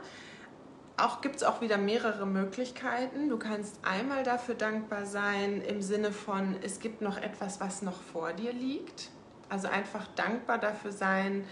[0.98, 3.28] auch gibt es auch wieder mehrere Möglichkeiten.
[3.28, 8.00] Du kannst einmal dafür dankbar sein im Sinne von, es gibt noch etwas, was noch
[8.00, 9.10] vor dir liegt.
[9.48, 11.44] Also einfach dankbar dafür sein,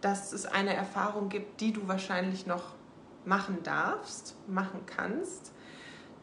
[0.00, 2.74] dass es eine Erfahrung gibt, die du wahrscheinlich noch
[3.24, 5.52] machen darfst, machen kannst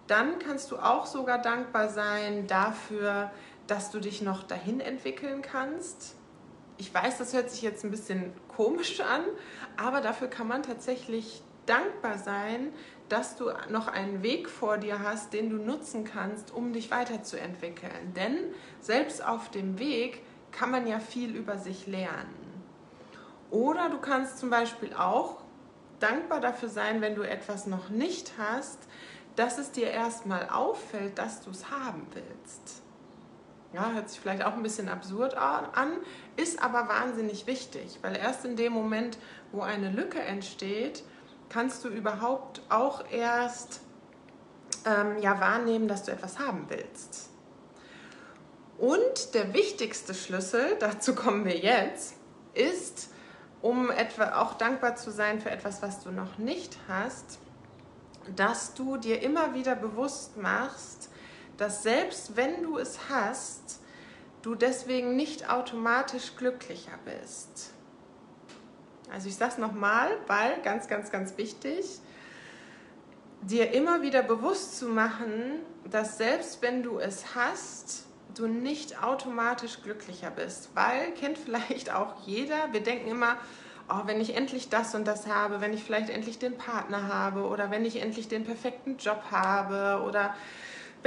[0.08, 3.32] dann kannst du auch sogar dankbar sein dafür,
[3.68, 6.16] dass du dich noch dahin entwickeln kannst.
[6.78, 9.24] Ich weiß, das hört sich jetzt ein bisschen komisch an,
[9.76, 12.74] aber dafür kann man tatsächlich dankbar sein,
[13.10, 18.14] dass du noch einen Weg vor dir hast, den du nutzen kannst, um dich weiterzuentwickeln.
[18.16, 18.38] Denn
[18.82, 22.64] selbst auf dem Weg kann man ja viel über sich lernen.
[23.50, 25.38] Oder du kannst zum Beispiel auch
[26.00, 28.80] dankbar dafür sein, wenn du etwas noch nicht hast,
[29.36, 32.82] dass es dir erstmal auffällt, dass du es haben willst.
[33.74, 35.92] Ja, hört sich vielleicht auch ein bisschen absurd an,
[36.36, 39.18] ist aber wahnsinnig wichtig, weil erst in dem Moment,
[39.52, 41.04] wo eine Lücke entsteht,
[41.50, 43.82] kannst du überhaupt auch erst
[44.86, 47.30] ähm, ja, wahrnehmen, dass du etwas haben willst.
[48.78, 52.16] Und der wichtigste Schlüssel, dazu kommen wir jetzt,
[52.54, 53.10] ist,
[53.62, 57.40] um etwa auch dankbar zu sein für etwas, was du noch nicht hast,
[58.36, 61.10] dass du dir immer wieder bewusst machst,
[61.58, 63.80] dass selbst wenn du es hast,
[64.42, 67.72] du deswegen nicht automatisch glücklicher bist.
[69.12, 71.86] Also ich sage es nochmal, weil ganz, ganz, ganz wichtig,
[73.42, 79.82] dir immer wieder bewusst zu machen, dass selbst wenn du es hast, du nicht automatisch
[79.82, 80.70] glücklicher bist.
[80.74, 83.38] Weil, kennt vielleicht auch jeder, wir denken immer,
[83.90, 87.48] oh, wenn ich endlich das und das habe, wenn ich vielleicht endlich den Partner habe
[87.48, 90.36] oder wenn ich endlich den perfekten Job habe oder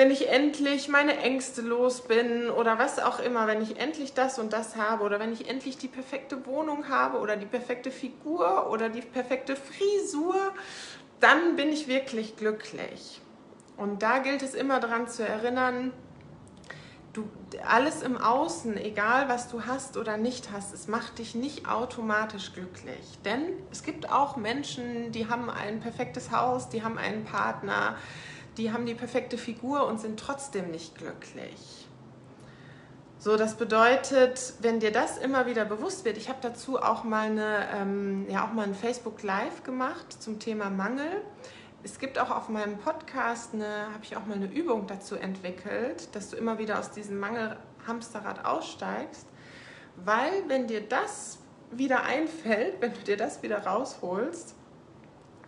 [0.01, 4.39] wenn ich endlich meine Ängste los bin oder was auch immer, wenn ich endlich das
[4.39, 8.71] und das habe oder wenn ich endlich die perfekte Wohnung habe oder die perfekte Figur
[8.71, 10.55] oder die perfekte Frisur,
[11.21, 13.21] dann bin ich wirklich glücklich.
[13.77, 15.93] Und da gilt es immer daran zu erinnern,
[17.13, 17.29] du,
[17.69, 22.55] alles im Außen, egal was du hast oder nicht hast, es macht dich nicht automatisch
[22.55, 23.19] glücklich.
[23.27, 27.97] Denn es gibt auch Menschen, die haben ein perfektes Haus, die haben einen Partner,
[28.61, 31.87] die haben die perfekte Figur und sind trotzdem nicht glücklich.
[33.19, 37.27] So, das bedeutet, wenn dir das immer wieder bewusst wird, ich habe dazu auch mal
[37.27, 41.23] eine, ähm, ja auch mal ein Facebook Live gemacht zum Thema Mangel
[41.83, 46.29] es gibt auch auf meinem Podcast habe ich auch mal eine Übung dazu entwickelt, dass
[46.29, 49.27] du immer wieder aus diesem Mangel-Hamsterrad aussteigst,
[49.97, 51.39] weil wenn dir das
[51.71, 54.55] wieder einfällt, wenn du dir das wieder rausholst,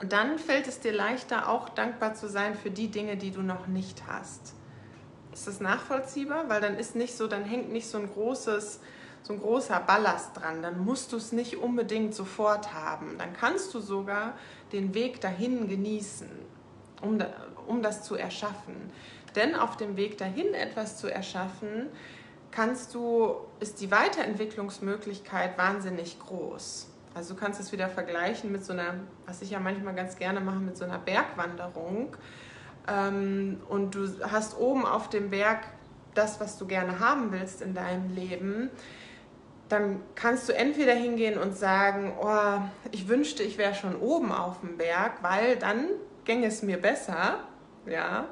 [0.09, 3.67] dann fällt es dir leichter, auch dankbar zu sein für die Dinge, die du noch
[3.67, 4.55] nicht hast.
[5.33, 6.49] Ist das nachvollziehbar?
[6.49, 8.81] Weil dann ist nicht so, dann hängt nicht so ein großes
[9.23, 13.17] so ein großer Ballast dran, dann musst du es nicht unbedingt sofort haben.
[13.19, 14.35] Dann kannst du sogar
[14.73, 16.29] den Weg dahin genießen,
[17.03, 17.23] um,
[17.67, 18.91] um das zu erschaffen.
[19.37, 21.88] Denn auf dem Weg dahin etwas zu erschaffen,
[22.51, 26.88] kannst du, ist die Weiterentwicklungsmöglichkeit wahnsinnig groß.
[27.14, 28.94] Also du kannst es wieder vergleichen mit so einer,
[29.27, 32.16] was ich ja manchmal ganz gerne mache, mit so einer Bergwanderung.
[32.88, 35.61] Ähm, und du hast oben auf dem Berg
[36.14, 38.70] das, was du gerne haben willst in deinem Leben,
[39.68, 44.61] dann kannst du entweder hingehen und sagen, oh, ich wünschte, ich wäre schon oben auf
[44.61, 45.87] dem Berg, weil dann
[46.25, 47.40] gänge es mir besser,
[47.87, 48.27] ja.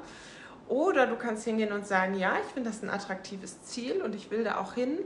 [0.67, 4.29] Oder du kannst hingehen und sagen, ja, ich finde das ein attraktives Ziel und ich
[4.29, 4.99] will da auch hin,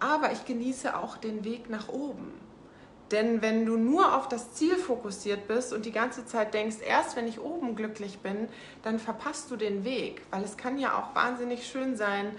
[0.00, 2.32] aber ich genieße auch den Weg nach oben.
[3.12, 7.14] Denn wenn du nur auf das Ziel fokussiert bist und die ganze Zeit denkst, erst
[7.16, 8.48] wenn ich oben glücklich bin,
[8.82, 12.32] dann verpasst du den Weg, weil es kann ja auch wahnsinnig schön sein,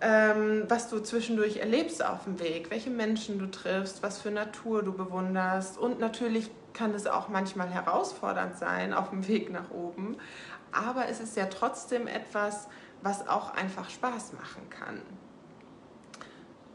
[0.00, 4.82] ähm, was du zwischendurch erlebst auf dem Weg, welche Menschen du triffst, was für Natur
[4.82, 5.76] du bewunderst.
[5.76, 10.16] Und natürlich kann es auch manchmal herausfordernd sein auf dem Weg nach oben,
[10.72, 12.66] aber es ist ja trotzdem etwas,
[13.02, 15.02] was auch einfach Spaß machen kann.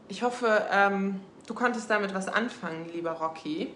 [0.06, 3.74] Ich hoffe, ähm, du konntest damit was anfangen, lieber Rocky.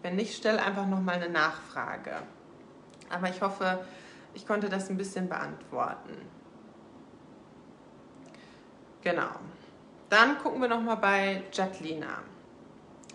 [0.00, 2.14] Wenn nicht, stell einfach nochmal eine Nachfrage.
[3.10, 3.84] Aber ich hoffe,
[4.34, 6.16] ich konnte das ein bisschen beantworten.
[9.02, 9.30] Genau.
[10.08, 12.06] Dann gucken wir nochmal bei Jacqueline.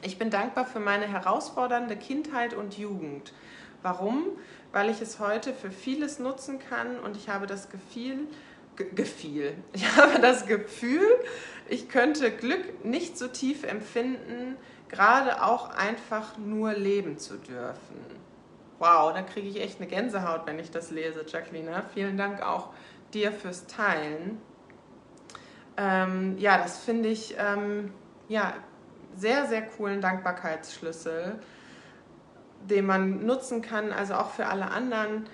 [0.04, 3.34] Ich bin dankbar für meine herausfordernde Kindheit und Jugend.
[3.82, 4.26] Warum?
[4.72, 8.28] Weil ich es heute für vieles nutzen kann und ich habe das Gefühl,
[8.76, 9.56] Gefühl.
[9.74, 11.08] Ich habe das Gefühl,
[11.69, 14.56] ich könnte Glück nicht so tief empfinden,
[14.89, 17.97] gerade auch einfach nur leben zu dürfen.
[18.80, 21.84] Wow, da kriege ich echt eine Gänsehaut, wenn ich das lese, Jacqueline.
[21.93, 22.69] Vielen Dank auch
[23.13, 24.39] dir fürs Teilen.
[25.77, 27.91] Ähm, ja, das finde ich ähm,
[28.27, 28.53] ja,
[29.15, 31.39] sehr, sehr coolen Dankbarkeitsschlüssel,
[32.69, 35.25] den man nutzen kann, also auch für alle anderen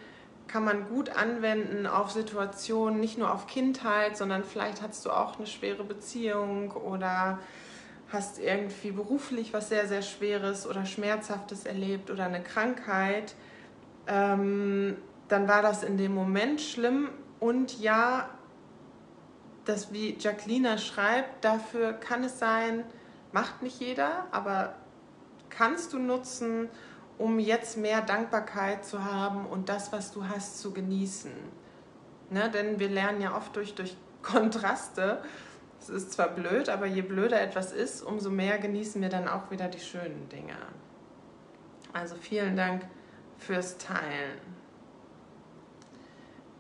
[0.54, 5.40] kann man gut anwenden auf Situationen, nicht nur auf Kindheit, sondern vielleicht hast du auch
[5.40, 7.40] eine schwere Beziehung oder
[8.12, 13.34] hast irgendwie beruflich was sehr, sehr Schweres oder Schmerzhaftes erlebt oder eine Krankheit,
[14.06, 17.10] ähm, dann war das in dem Moment schlimm.
[17.40, 18.30] Und ja,
[19.66, 22.84] das wie Jacqueline schreibt, dafür kann es sein,
[23.32, 24.76] macht nicht jeder, aber
[25.50, 26.70] kannst du nutzen,
[27.24, 31.32] um jetzt mehr Dankbarkeit zu haben und das, was du hast, zu genießen.
[32.30, 32.52] Ne?
[32.52, 35.24] Denn wir lernen ja oft durch, durch Kontraste.
[35.80, 39.52] Es ist zwar blöd, aber je blöder etwas ist, umso mehr genießen wir dann auch
[39.52, 40.58] wieder die schönen Dinge.
[41.94, 42.84] Also vielen Dank
[43.38, 44.42] fürs Teilen.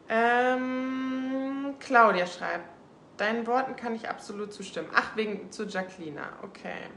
[0.08, 2.70] Ähm, Claudia schreibt,
[3.18, 4.88] Deinen Worten kann ich absolut zustimmen.
[4.96, 6.22] Ach, wegen zu Jacqueline.
[6.42, 6.88] Okay.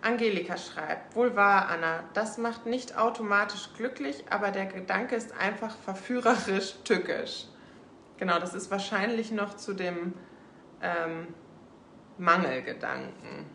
[0.00, 5.76] Angelika schreibt, wohl wahr, Anna, das macht nicht automatisch glücklich, aber der Gedanke ist einfach
[5.76, 7.46] verführerisch tückisch.
[8.18, 10.14] Genau, das ist wahrscheinlich noch zu dem
[10.82, 11.28] ähm,
[12.18, 13.46] Mangelgedanken.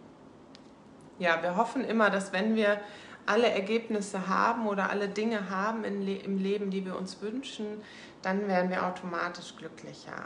[1.19, 2.79] Ja, wir hoffen immer, dass wenn wir
[3.25, 7.81] alle Ergebnisse haben oder alle Dinge haben im Leben, die wir uns wünschen,
[8.21, 10.25] dann werden wir automatisch glücklicher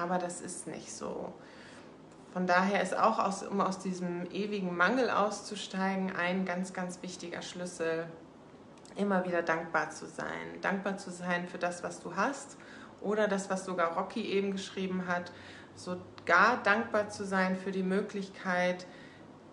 [0.00, 1.32] aber das ist nicht so.
[2.32, 7.42] Von daher ist auch, aus, um aus diesem ewigen Mangel auszusteigen, ein ganz, ganz wichtiger
[7.42, 8.06] Schlüssel,
[8.96, 10.60] immer wieder dankbar zu sein.
[10.60, 12.56] Dankbar zu sein für das, was du hast
[13.00, 15.32] oder das, was sogar Rocky eben geschrieben hat,
[15.74, 18.86] sogar dankbar zu sein für die Möglichkeit,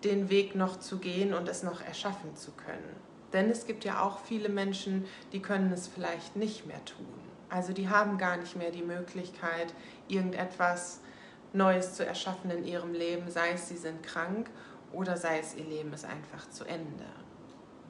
[0.03, 2.95] den Weg noch zu gehen und es noch erschaffen zu können.
[3.33, 7.07] Denn es gibt ja auch viele Menschen, die können es vielleicht nicht mehr tun.
[7.49, 9.73] Also die haben gar nicht mehr die Möglichkeit,
[10.07, 11.01] irgendetwas
[11.53, 14.49] Neues zu erschaffen in ihrem Leben, sei es sie sind krank
[14.91, 17.05] oder sei es ihr Leben ist einfach zu Ende.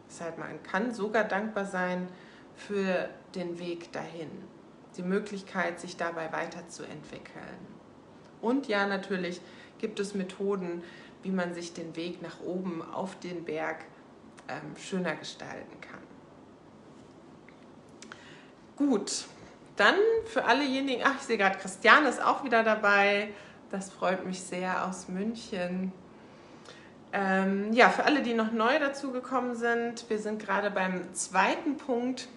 [0.10, 2.08] Deshalb man kann sogar dankbar sein
[2.56, 4.32] für den Weg dahin,
[4.96, 7.78] die Möglichkeit, sich dabei weiterzuentwickeln.
[8.42, 9.42] Und ja, natürlich
[9.80, 10.84] gibt es Methoden,
[11.24, 13.86] wie man sich den Weg nach oben auf den Berg
[14.48, 16.00] ähm, schöner gestalten kann.
[18.76, 19.26] Gut,
[19.76, 23.30] dann für allejenigen, ach, ich sehe gerade, Christiane ist auch wieder dabei.
[23.70, 25.92] Das freut mich sehr aus München.
[27.12, 32.28] Ähm, ja, für alle, die noch neu dazugekommen sind, wir sind gerade beim zweiten Punkt,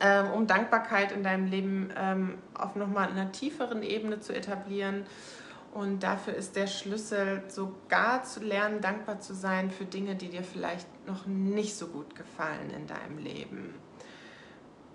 [0.00, 5.06] ähm, um Dankbarkeit in deinem Leben ähm, auf nochmal einer tieferen Ebene zu etablieren.
[5.74, 10.42] Und dafür ist der Schlüssel, sogar zu lernen, dankbar zu sein für Dinge, die dir
[10.42, 13.74] vielleicht noch nicht so gut gefallen in deinem Leben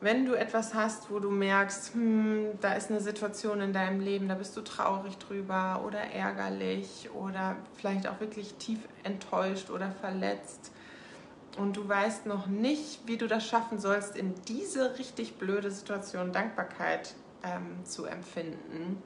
[0.04, 4.28] wenn du etwas hast, wo du merkst, hm, da ist eine Situation in deinem Leben,
[4.28, 10.72] da bist du traurig drüber oder ärgerlich oder vielleicht auch wirklich tief enttäuscht oder verletzt
[11.58, 16.32] und du weißt noch nicht, wie du das schaffen sollst, in diese richtig blöde Situation
[16.32, 19.02] Dankbarkeit ähm, zu empfinden,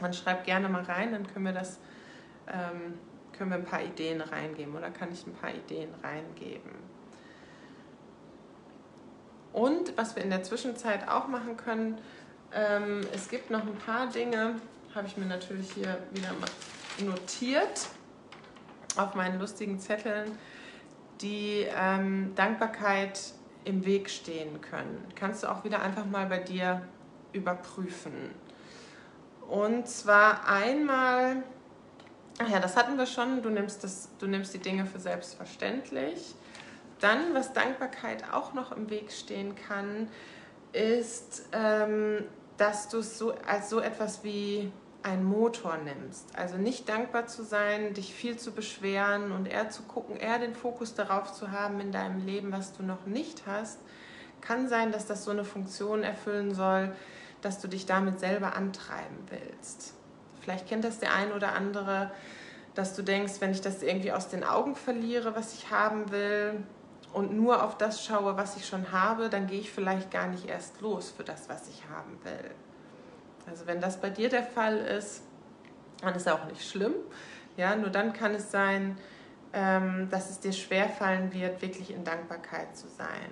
[0.00, 1.78] dann schreib gerne mal rein, dann können wir das
[2.48, 2.94] ähm,
[3.36, 6.72] können wir ein paar Ideen reingeben oder kann ich ein paar Ideen reingeben.
[9.58, 11.98] Und was wir in der Zwischenzeit auch machen können,
[12.52, 14.54] Ähm, es gibt noch ein paar Dinge,
[14.94, 16.30] habe ich mir natürlich hier wieder
[17.04, 17.88] notiert
[18.96, 20.38] auf meinen lustigen Zetteln,
[21.20, 23.34] die ähm, Dankbarkeit
[23.64, 25.04] im Weg stehen können.
[25.14, 26.80] Kannst du auch wieder einfach mal bei dir
[27.32, 28.30] überprüfen.
[29.46, 31.42] Und zwar einmal,
[32.38, 36.34] ach ja, das hatten wir schon, du nimmst, das, du nimmst die Dinge für selbstverständlich.
[37.00, 40.08] Dann, was Dankbarkeit auch noch im Weg stehen kann,
[40.72, 42.24] ist, ähm,
[42.56, 44.72] dass du es so als so etwas wie
[45.02, 46.36] ein Motor nimmst.
[46.36, 50.54] Also nicht dankbar zu sein, dich viel zu beschweren und eher zu gucken, eher den
[50.54, 53.78] Fokus darauf zu haben in deinem Leben, was du noch nicht hast.
[54.40, 56.92] Kann sein, dass das so eine Funktion erfüllen soll,
[57.42, 59.94] dass du dich damit selber antreiben willst.
[60.40, 62.10] Vielleicht kennt das der ein oder andere,
[62.74, 66.62] dass du denkst, wenn ich das irgendwie aus den Augen verliere, was ich haben will,
[67.12, 70.46] und nur auf das schaue, was ich schon habe, dann gehe ich vielleicht gar nicht
[70.46, 72.50] erst los für das, was ich haben will.
[73.48, 75.22] Also wenn das bei dir der Fall ist,
[76.02, 76.94] dann ist auch nicht schlimm.
[77.56, 78.98] Ja, nur dann kann es sein,
[79.52, 83.30] ähm, dass es dir schwerfallen wird, wirklich in Dankbarkeit zu sein.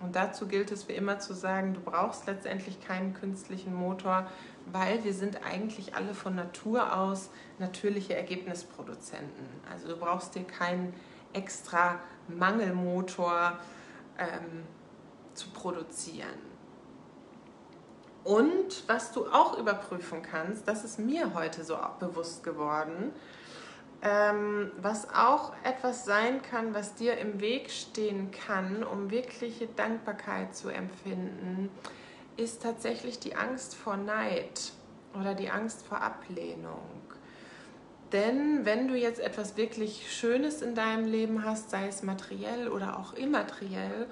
[0.00, 4.26] Und dazu gilt es wie immer zu sagen, du brauchst letztendlich keinen künstlichen Motor,
[4.72, 9.46] weil wir sind eigentlich alle von Natur aus natürliche Ergebnisproduzenten.
[9.70, 10.94] Also du brauchst dir keinen
[11.34, 11.98] extra
[12.38, 13.58] Mangelmotor
[14.18, 14.64] ähm,
[15.34, 16.50] zu produzieren.
[18.22, 23.12] Und was du auch überprüfen kannst, das ist mir heute so bewusst geworden,
[24.02, 30.54] ähm, was auch etwas sein kann, was dir im Weg stehen kann, um wirkliche Dankbarkeit
[30.54, 31.70] zu empfinden,
[32.36, 34.72] ist tatsächlich die Angst vor Neid
[35.18, 37.09] oder die Angst vor Ablehnung.
[38.12, 42.98] Denn wenn du jetzt etwas wirklich Schönes in deinem Leben hast, sei es materiell oder
[42.98, 44.06] auch immateriell,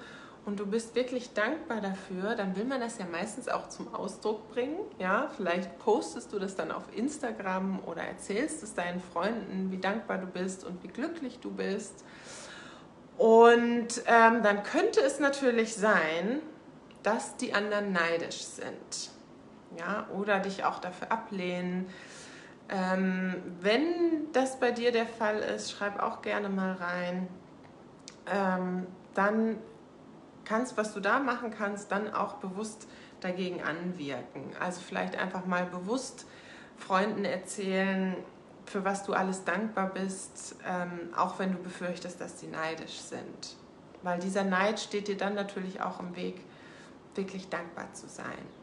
[0.45, 4.49] und du bist wirklich dankbar dafür, dann will man das ja meistens auch zum Ausdruck
[4.51, 4.79] bringen.
[4.97, 10.17] Ja, vielleicht postest du das dann auf Instagram oder erzählst es deinen Freunden, wie dankbar
[10.17, 12.03] du bist und wie glücklich du bist.
[13.17, 16.41] Und ähm, dann könnte es natürlich sein,
[17.03, 19.11] dass die anderen neidisch sind.
[19.77, 21.87] Ja, oder dich auch dafür ablehnen.
[22.69, 27.27] Ähm, wenn das bei dir der Fall ist, schreib auch gerne mal rein.
[28.31, 29.57] Ähm, dann
[30.45, 32.87] kannst, was du da machen kannst, dann auch bewusst
[33.21, 34.51] dagegen anwirken.
[34.59, 36.27] Also vielleicht einfach mal bewusst
[36.77, 38.15] Freunden erzählen,
[38.65, 43.57] für was du alles dankbar bist, ähm, auch wenn du befürchtest, dass sie neidisch sind.
[44.03, 46.41] Weil dieser Neid steht dir dann natürlich auch im Weg,
[47.15, 48.58] wirklich dankbar zu sein.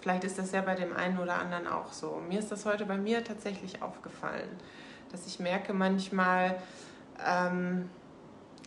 [0.00, 2.22] Vielleicht ist das ja bei dem einen oder anderen auch so.
[2.28, 4.48] Mir ist das heute bei mir tatsächlich aufgefallen,
[5.12, 6.56] dass ich merke manchmal,
[7.24, 7.90] ähm,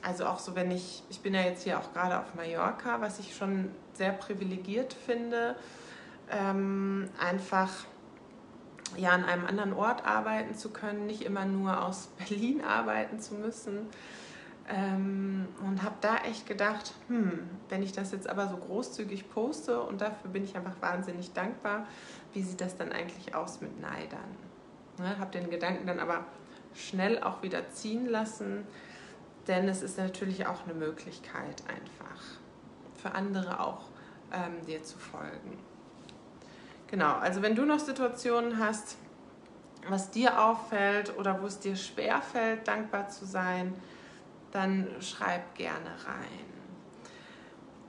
[0.04, 3.20] also auch so, wenn ich, ich bin ja jetzt hier auch gerade auf Mallorca, was
[3.20, 5.56] ich schon sehr privilegiert finde,
[6.30, 7.70] ähm, einfach
[8.98, 13.36] ja an einem anderen Ort arbeiten zu können, nicht immer nur aus Berlin arbeiten zu
[13.36, 13.88] müssen.
[14.70, 19.82] Ähm, und habe da echt gedacht, hm, wenn ich das jetzt aber so großzügig poste
[19.82, 21.86] und dafür bin ich einfach wahnsinnig dankbar,
[22.34, 24.38] wie sieht das dann eigentlich aus mit Neidern?
[25.00, 26.26] Ne, habe den Gedanken dann aber
[26.74, 28.66] schnell auch wieder ziehen lassen,
[29.48, 32.22] denn es ist natürlich auch eine Möglichkeit einfach
[32.96, 33.82] für andere auch
[34.32, 35.60] ähm, dir zu folgen.
[36.88, 38.98] Genau, also wenn du noch Situationen hast,
[39.90, 43.74] was dir auffällt oder wo es dir schwer fällt, dankbar zu sein,
[44.54, 46.54] dann schreib gerne rein.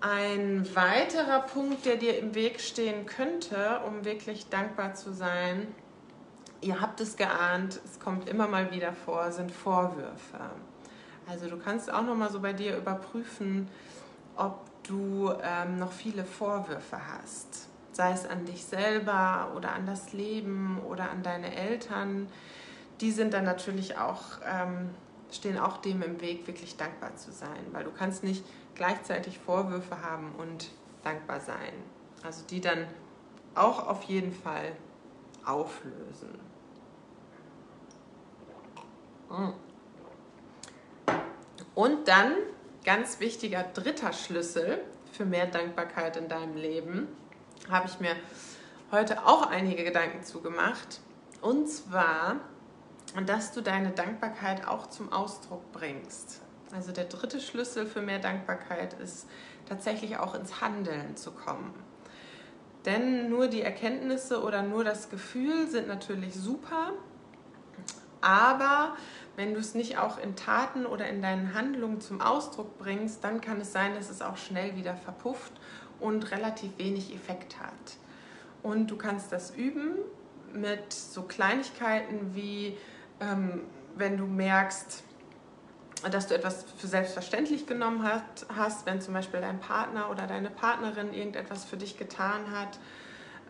[0.01, 5.69] Ein weiterer Punkt, der dir im Weg stehen könnte, um wirklich dankbar zu sein,
[6.61, 10.41] ihr habt es geahnt, es kommt immer mal wieder vor, sind Vorwürfe.
[11.29, 13.69] Also du kannst auch noch mal so bei dir überprüfen,
[14.37, 20.13] ob du ähm, noch viele Vorwürfe hast, sei es an dich selber oder an das
[20.13, 22.29] Leben oder an deine Eltern.
[23.01, 24.91] Die sind dann natürlich auch ähm,
[25.35, 30.03] stehen auch dem im Weg, wirklich dankbar zu sein, weil du kannst nicht gleichzeitig Vorwürfe
[30.03, 30.71] haben und
[31.03, 31.73] dankbar sein.
[32.23, 32.87] Also die dann
[33.55, 34.73] auch auf jeden Fall
[35.45, 36.39] auflösen.
[39.31, 39.51] Mm.
[41.75, 42.35] Und dann,
[42.85, 44.81] ganz wichtiger dritter Schlüssel
[45.13, 47.09] für mehr Dankbarkeit in deinem Leben,
[47.69, 48.15] habe ich mir
[48.91, 51.01] heute auch einige Gedanken zugemacht.
[51.41, 52.37] Und zwar,
[53.23, 56.41] dass du deine Dankbarkeit auch zum Ausdruck bringst.
[56.73, 59.29] Also der dritte Schlüssel für mehr Dankbarkeit ist
[59.69, 61.73] tatsächlich auch ins Handeln zu kommen.
[62.85, 66.93] Denn nur die Erkenntnisse oder nur das Gefühl sind natürlich super,
[68.21, 68.97] aber
[69.37, 73.41] wenn du es nicht auch in Taten oder in deinen Handlungen zum Ausdruck bringst, dann
[73.41, 75.53] kann es sein, dass es auch schnell wieder verpufft
[76.01, 77.99] und relativ wenig Effekt hat.
[78.63, 79.97] Und du kannst das üben
[80.55, 82.79] mit so Kleinigkeiten wie,
[83.25, 83.63] ähm,
[83.97, 85.03] wenn du merkst,
[86.11, 90.51] dass du etwas für selbstverständlich genommen hast, hast, wenn zum Beispiel dein Partner oder deine
[90.51, 92.79] Partnerin irgendetwas für dich getan hat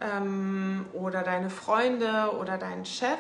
[0.01, 3.19] ähm, oder deine Freunde oder dein Chef,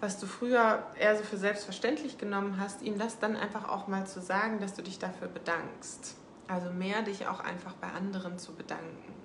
[0.00, 4.06] was du früher eher so für selbstverständlich genommen hast, ihm das dann einfach auch mal
[4.06, 6.16] zu sagen, dass du dich dafür bedankst.
[6.46, 9.23] Also mehr dich auch einfach bei anderen zu bedanken.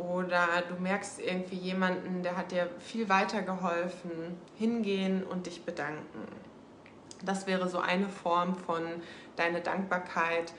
[0.00, 6.26] Oder du merkst irgendwie jemanden, der hat dir viel weitergeholfen, hingehen und dich bedanken.
[7.22, 8.82] Das wäre so eine Form von
[9.36, 10.54] deine Dankbarkeit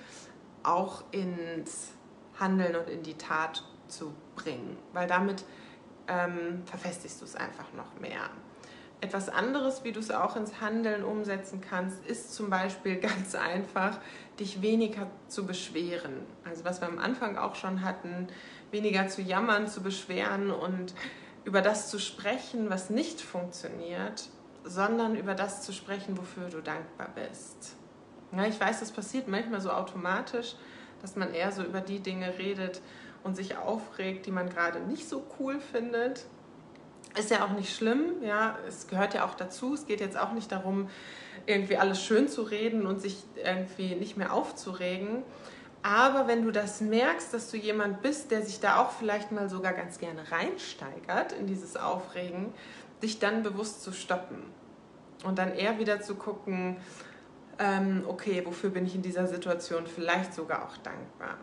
[0.62, 1.94] auch ins
[2.40, 5.44] Handeln und in die Tat zu bringen, weil damit
[6.08, 8.30] ähm, verfestigst du es einfach noch mehr.
[9.04, 13.98] Etwas anderes, wie du es auch ins Handeln umsetzen kannst, ist zum Beispiel ganz einfach,
[14.40, 16.14] dich weniger zu beschweren.
[16.48, 18.28] Also was wir am Anfang auch schon hatten,
[18.72, 20.94] weniger zu jammern, zu beschweren und
[21.44, 24.30] über das zu sprechen, was nicht funktioniert
[24.64, 27.76] sondern über das zu sprechen, wofür du dankbar bist.
[28.36, 30.56] Ja, ich weiß, das passiert manchmal so automatisch,
[31.02, 32.82] dass man eher so über die Dinge redet
[33.24, 36.26] und sich aufregt, die man gerade nicht so cool findet.
[37.18, 39.74] Ist ja auch nicht schlimm, ja, es gehört ja auch dazu.
[39.74, 40.90] Es geht jetzt auch nicht darum,
[41.46, 45.24] irgendwie alles schön zu reden und sich irgendwie nicht mehr aufzuregen.
[45.84, 49.50] Aber wenn du das merkst, dass du jemand bist, der sich da auch vielleicht mal
[49.50, 52.54] sogar ganz gerne reinsteigert in dieses Aufregen,
[53.02, 54.44] dich dann bewusst zu stoppen
[55.24, 56.78] und dann eher wieder zu gucken,
[57.58, 61.38] ähm, okay, wofür bin ich in dieser Situation vielleicht sogar auch dankbar?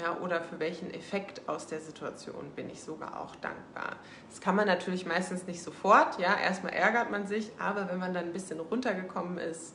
[0.00, 3.96] Ja, oder für welchen Effekt aus der Situation bin ich sogar auch dankbar.
[4.30, 6.18] Das kann man natürlich meistens nicht sofort.
[6.18, 9.74] Ja, erstmal ärgert man sich, aber wenn man dann ein bisschen runtergekommen ist,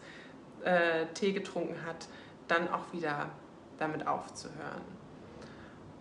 [0.63, 2.07] äh, Tee getrunken hat,
[2.47, 3.29] dann auch wieder
[3.77, 4.81] damit aufzuhören.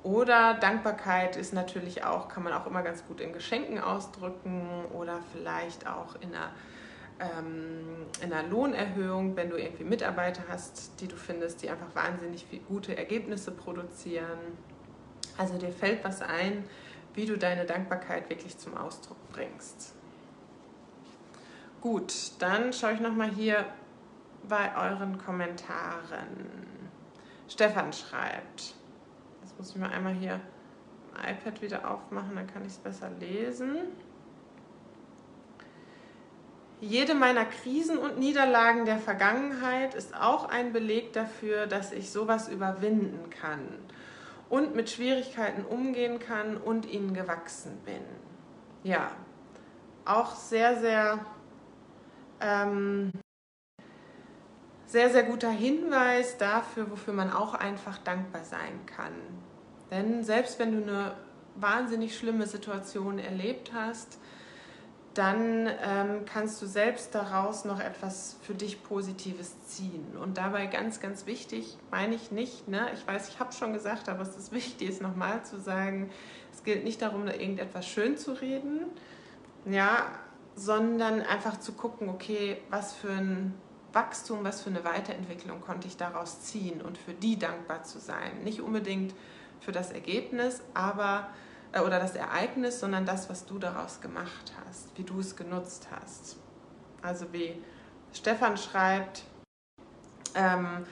[0.02, 5.18] Oder Dankbarkeit ist natürlich auch, kann man auch immer ganz gut in Geschenken ausdrücken oder
[5.32, 6.50] vielleicht auch in einer,
[7.18, 12.46] ähm, in einer Lohnerhöhung, wenn du irgendwie Mitarbeiter hast, die du findest, die einfach wahnsinnig
[12.68, 14.38] gute Ergebnisse produzieren.
[15.36, 16.62] Also dir fällt was ein,
[17.14, 19.92] wie du deine Dankbarkeit wirklich zum Ausdruck bringst.
[21.80, 23.64] Gut, dann schaue ich nochmal hier
[24.48, 26.75] bei euren Kommentaren.
[27.48, 28.74] Stefan schreibt,
[29.58, 30.40] muss ich mal einmal hier
[31.14, 33.76] im iPad wieder aufmachen, dann kann ich es besser lesen.
[36.80, 42.48] Jede meiner Krisen und Niederlagen der Vergangenheit ist auch ein Beleg dafür, dass ich sowas
[42.48, 43.66] überwinden kann
[44.50, 48.02] und mit Schwierigkeiten umgehen kann und ihnen gewachsen bin.
[48.82, 49.10] Ja,
[50.04, 51.24] auch sehr, sehr
[52.40, 53.10] ähm,
[54.96, 59.12] sehr, sehr guter Hinweis dafür, wofür man auch einfach dankbar sein kann.
[59.90, 61.12] Denn selbst wenn du eine
[61.54, 64.18] wahnsinnig schlimme Situation erlebt hast,
[65.12, 70.16] dann ähm, kannst du selbst daraus noch etwas für dich Positives ziehen.
[70.16, 72.86] Und dabei ganz, ganz wichtig, meine ich nicht, ne?
[72.94, 76.08] ich weiß, ich habe schon gesagt, aber es ist wichtig, es nochmal zu sagen,
[76.54, 78.86] es gilt nicht darum, da irgendetwas schön zu reden,
[79.66, 80.06] ja,
[80.54, 83.52] sondern einfach zu gucken, okay, was für ein
[83.96, 88.44] Wachstum, was für eine Weiterentwicklung konnte ich daraus ziehen und für die dankbar zu sein.
[88.44, 89.14] Nicht unbedingt
[89.60, 91.30] für das Ergebnis, aber
[91.72, 95.88] äh, oder das Ereignis, sondern das, was du daraus gemacht hast, wie du es genutzt
[95.90, 96.36] hast.
[97.00, 97.62] Also wie
[98.12, 99.24] Stefan schreibt,
[100.34, 100.84] ähm,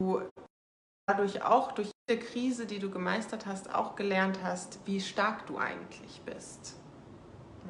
[0.00, 0.22] du
[1.06, 5.58] dadurch auch durch jede Krise, die du gemeistert hast, auch gelernt hast, wie stark du
[5.58, 6.76] eigentlich bist.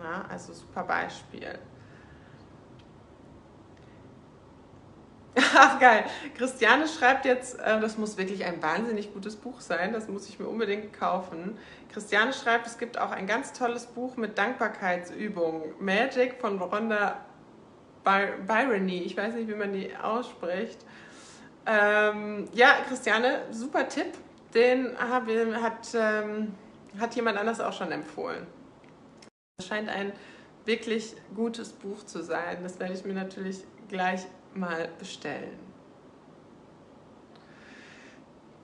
[0.00, 1.58] Ja, also super Beispiel.
[5.54, 6.04] Ach geil.
[6.36, 10.38] Christiane schreibt jetzt, äh, das muss wirklich ein wahnsinnig gutes Buch sein, das muss ich
[10.38, 11.58] mir unbedingt kaufen.
[11.92, 15.74] Christiane schreibt, es gibt auch ein ganz tolles Buch mit Dankbarkeitsübungen.
[15.78, 17.24] Magic von Rhonda
[18.04, 19.02] Byrony.
[19.02, 20.78] Ich weiß nicht, wie man die ausspricht.
[21.66, 24.14] Ähm, ja, Christiane, super Tipp.
[24.54, 26.54] Den hat, ähm,
[26.98, 28.46] hat jemand anders auch schon empfohlen.
[29.58, 30.12] Das scheint ein
[30.64, 32.58] wirklich gutes Buch zu sein.
[32.62, 35.58] Das werde ich mir natürlich gleich mal bestellen.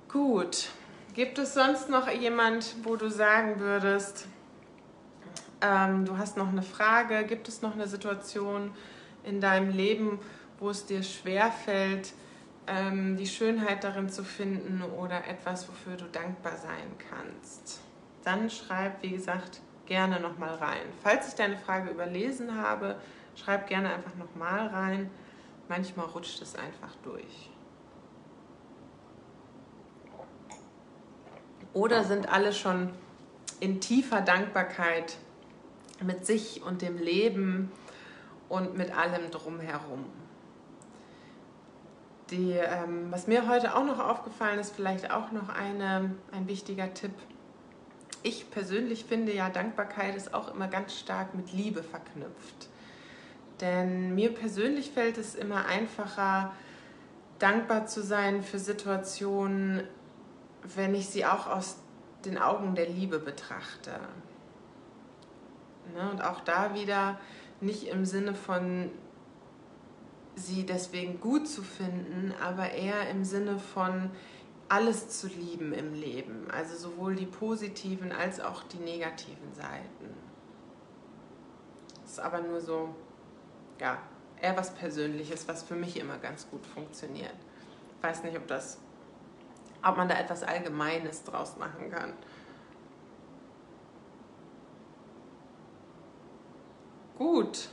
[0.09, 0.71] Gut,
[1.15, 4.29] gibt es sonst noch jemand, wo du sagen würdest,
[5.61, 8.73] ähm, du hast noch eine Frage, gibt es noch eine Situation
[9.25, 10.21] in deinem Leben,
[10.59, 12.13] wo es dir schwerfällt,
[12.67, 17.81] ähm, die Schönheit darin zu finden oder etwas, wofür du dankbar sein kannst?
[18.25, 20.87] Dann schreib, wie gesagt, gerne nochmal rein.
[21.03, 22.97] Falls ich deine Frage überlesen habe,
[23.37, 25.11] schreib gerne einfach nochmal rein.
[25.69, 27.51] Manchmal rutscht es einfach durch.
[31.73, 32.91] Oder sind alle schon
[33.61, 35.17] in tiefer Dankbarkeit
[36.03, 37.73] mit sich und dem Leben
[38.49, 40.05] und mit allem drumherum.
[42.31, 46.93] Die, ähm, was mir heute auch noch aufgefallen ist, vielleicht auch noch eine, ein wichtiger
[46.95, 47.13] Tipp.
[48.23, 52.69] Ich persönlich finde ja, Dankbarkeit ist auch immer ganz stark mit Liebe verknüpft.
[53.61, 56.53] Denn mir persönlich fällt es immer einfacher,
[57.39, 59.85] dankbar zu sein für Situationen,
[60.75, 61.77] wenn ich sie auch aus
[62.25, 63.93] den Augen der Liebe betrachte.
[65.95, 66.11] Ne?
[66.11, 67.19] Und auch da wieder
[67.61, 68.91] nicht im Sinne von
[70.37, 74.11] sie deswegen gut zu finden, aber eher im Sinne von
[74.69, 76.51] alles zu lieben im Leben.
[76.51, 80.11] Also sowohl die positiven als auch die negativen Seiten.
[82.03, 82.95] Das ist aber nur so,
[83.81, 83.99] ja,
[84.41, 87.35] eher was Persönliches, was für mich immer ganz gut funktioniert.
[87.97, 88.79] Ich weiß nicht, ob das,
[89.83, 92.13] ob man da etwas Allgemeines draus machen kann.
[97.17, 97.69] Gut.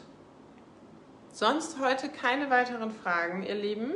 [1.33, 3.93] Sonst heute keine weiteren Fragen, ihr Lieben.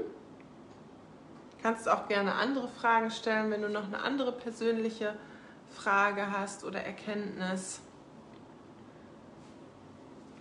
[1.62, 5.16] Kannst auch gerne andere Fragen stellen, wenn du noch eine andere persönliche
[5.70, 7.82] Frage hast oder Erkenntnis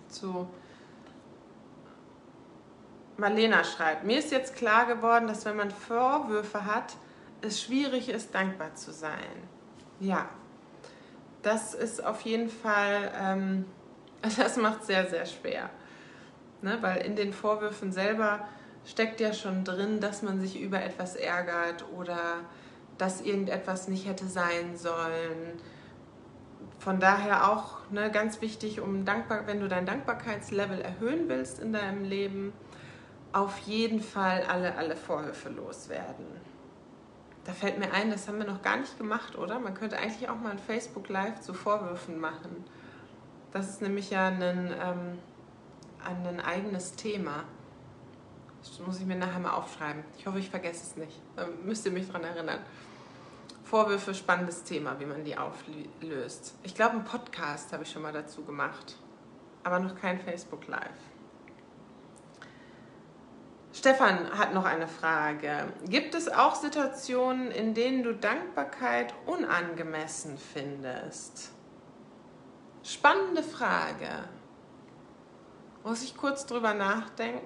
[0.09, 0.49] zu
[3.17, 6.97] Marlena schreibt, mir ist jetzt klar geworden, dass wenn man Vorwürfe hat,
[7.43, 9.49] es schwierig ist, dankbar zu sein.
[10.01, 10.29] Ja,
[11.43, 13.65] das ist auf jeden Fall ähm,
[14.37, 15.71] Das macht es sehr, sehr schwer.
[16.63, 16.79] Ne?
[16.81, 18.47] Weil in den Vorwürfen selber
[18.85, 22.19] steckt ja schon drin, dass man sich über etwas ärgert oder
[22.99, 25.61] dass irgendetwas nicht hätte sein sollen.
[26.79, 31.73] Von daher auch ne, ganz wichtig, um dankbar, wenn du dein Dankbarkeitslevel erhöhen willst in
[31.73, 32.53] deinem Leben,
[33.35, 36.27] auf jeden Fall alle, alle Vorwürfe loswerden.
[37.45, 39.59] Da fällt mir ein, das haben wir noch gar nicht gemacht, oder?
[39.59, 42.65] Man könnte eigentlich auch mal ein Facebook Live zu Vorwürfen machen.
[43.53, 45.19] Das ist nämlich ja ein, ähm,
[46.05, 47.45] ein eigenes Thema.
[48.61, 50.05] Das muss ich mir nachher mal aufschreiben.
[50.17, 51.21] Ich hoffe, ich vergesse es nicht.
[51.37, 52.61] Da müsst ihr mich daran erinnern.
[53.65, 56.55] Vorwürfe, spannendes Thema, wie man die auflöst.
[56.63, 58.97] Ich glaube, einen Podcast habe ich schon mal dazu gemacht,
[59.65, 61.14] aber noch kein Facebook Live.
[63.75, 65.73] Stefan hat noch eine Frage.
[65.87, 71.51] Gibt es auch Situationen, in denen du Dankbarkeit unangemessen findest?
[72.85, 74.29] Spannende Frage.
[75.83, 77.43] Muss ich kurz drüber nachdenken?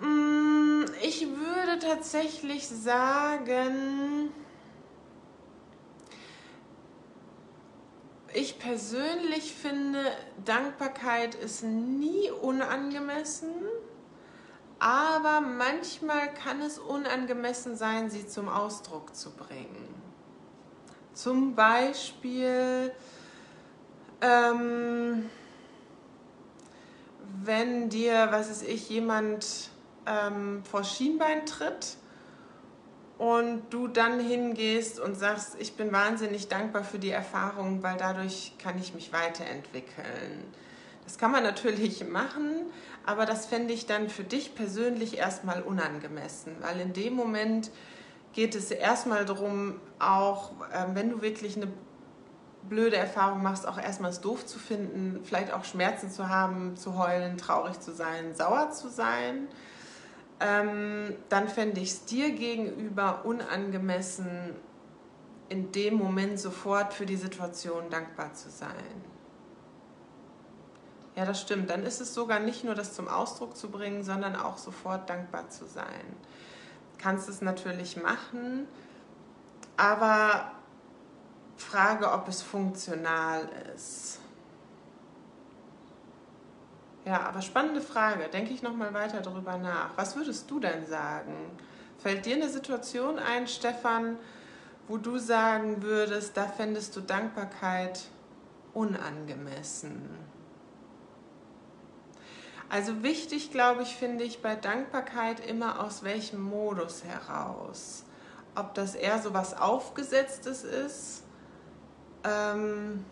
[0.00, 4.32] Mm, ich würde tatsächlich sagen,
[8.34, 10.00] ich persönlich finde,
[10.44, 13.52] Dankbarkeit ist nie unangemessen
[14.84, 19.94] aber manchmal kann es unangemessen sein, sie zum Ausdruck zu bringen.
[21.14, 22.92] Zum Beispiel,
[24.20, 25.30] ähm,
[27.42, 29.70] wenn dir, was weiß ich, jemand
[30.04, 31.96] ähm, vor Schienbein tritt
[33.18, 38.54] und du dann hingehst und sagst, ich bin wahnsinnig dankbar für die Erfahrung, weil dadurch
[38.58, 40.44] kann ich mich weiterentwickeln.
[41.04, 42.62] Das kann man natürlich machen,
[43.04, 47.70] aber das fände ich dann für dich persönlich erstmal unangemessen, weil in dem Moment
[48.32, 51.68] geht es erstmal darum, auch ähm, wenn du wirklich eine
[52.68, 56.98] blöde Erfahrung machst, auch erstmal es doof zu finden, vielleicht auch Schmerzen zu haben, zu
[56.98, 59.48] heulen, traurig zu sein, sauer zu sein,
[60.44, 64.54] ähm, dann fände ich es dir gegenüber unangemessen,
[65.48, 69.04] in dem Moment sofort für die Situation dankbar zu sein.
[71.16, 71.70] Ja, das stimmt.
[71.70, 75.48] Dann ist es sogar nicht nur das zum Ausdruck zu bringen, sondern auch sofort dankbar
[75.48, 76.16] zu sein.
[76.98, 78.66] Kannst es natürlich machen,
[79.76, 80.52] aber
[81.56, 84.20] frage, ob es funktional ist.
[87.04, 88.28] Ja, aber spannende Frage.
[88.28, 89.90] Denke ich nochmal weiter darüber nach.
[89.96, 91.50] Was würdest du denn sagen?
[91.98, 94.16] Fällt dir eine Situation ein, Stefan,
[94.88, 98.04] wo du sagen würdest, da fändest du Dankbarkeit
[98.72, 100.08] unangemessen?
[102.70, 108.04] Also wichtig, glaube ich, finde ich bei Dankbarkeit immer aus welchem Modus heraus.
[108.54, 111.22] Ob das eher so was Aufgesetztes ist.
[112.24, 113.04] Ähm,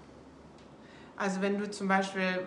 [1.17, 2.47] also wenn du zum Beispiel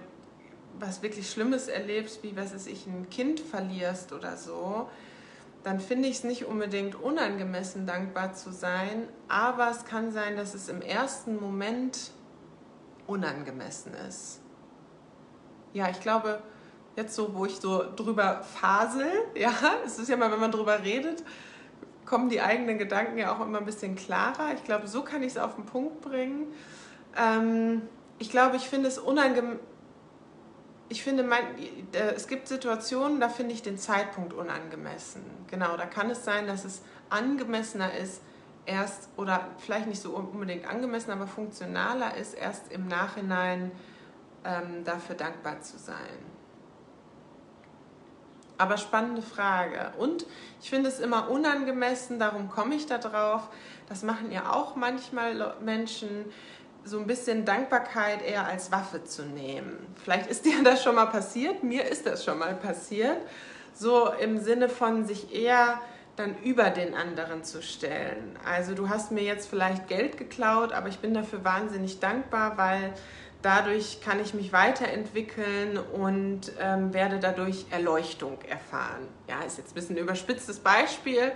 [0.79, 4.89] was wirklich Schlimmes erlebst, wie was ist ich, ein Kind verlierst oder so,
[5.63, 10.53] dann finde ich es nicht unbedingt unangemessen, dankbar zu sein, aber es kann sein, dass
[10.53, 12.11] es im ersten Moment
[13.07, 14.41] unangemessen ist.
[15.73, 16.41] Ja, ich glaube,
[16.95, 19.53] jetzt so, wo ich so drüber fasel, ja,
[19.85, 21.23] es ist ja mal, wenn man drüber redet,
[22.05, 24.53] kommen die eigenen Gedanken ja auch immer ein bisschen klarer.
[24.53, 26.53] Ich glaube, so kann ich es auf den Punkt bringen.
[27.17, 27.81] Ähm,
[28.19, 29.59] ich glaube, ich finde es unangenehm.
[30.87, 31.43] Ich finde, mein,
[31.93, 35.23] es gibt Situationen, da finde ich den Zeitpunkt unangemessen.
[35.49, 38.21] Genau, da kann es sein, dass es angemessener ist,
[38.65, 43.71] erst, oder vielleicht nicht so unbedingt angemessen, aber funktionaler ist, erst im Nachhinein
[44.43, 45.95] ähm, dafür dankbar zu sein.
[48.57, 49.91] Aber spannende Frage.
[49.97, 50.25] Und
[50.61, 53.49] ich finde es immer unangemessen, darum komme ich da drauf.
[53.89, 56.25] Das machen ja auch manchmal Menschen,
[56.85, 59.87] so ein bisschen Dankbarkeit eher als Waffe zu nehmen.
[60.01, 63.17] Vielleicht ist dir das schon mal passiert, mir ist das schon mal passiert.
[63.73, 65.81] So im Sinne von sich eher
[66.15, 68.39] dann über den anderen zu stellen.
[68.45, 72.93] Also du hast mir jetzt vielleicht Geld geklaut, aber ich bin dafür wahnsinnig dankbar, weil
[73.41, 79.07] dadurch kann ich mich weiterentwickeln und ähm, werde dadurch Erleuchtung erfahren.
[79.27, 81.33] Ja, ist jetzt ein bisschen ein überspitztes Beispiel,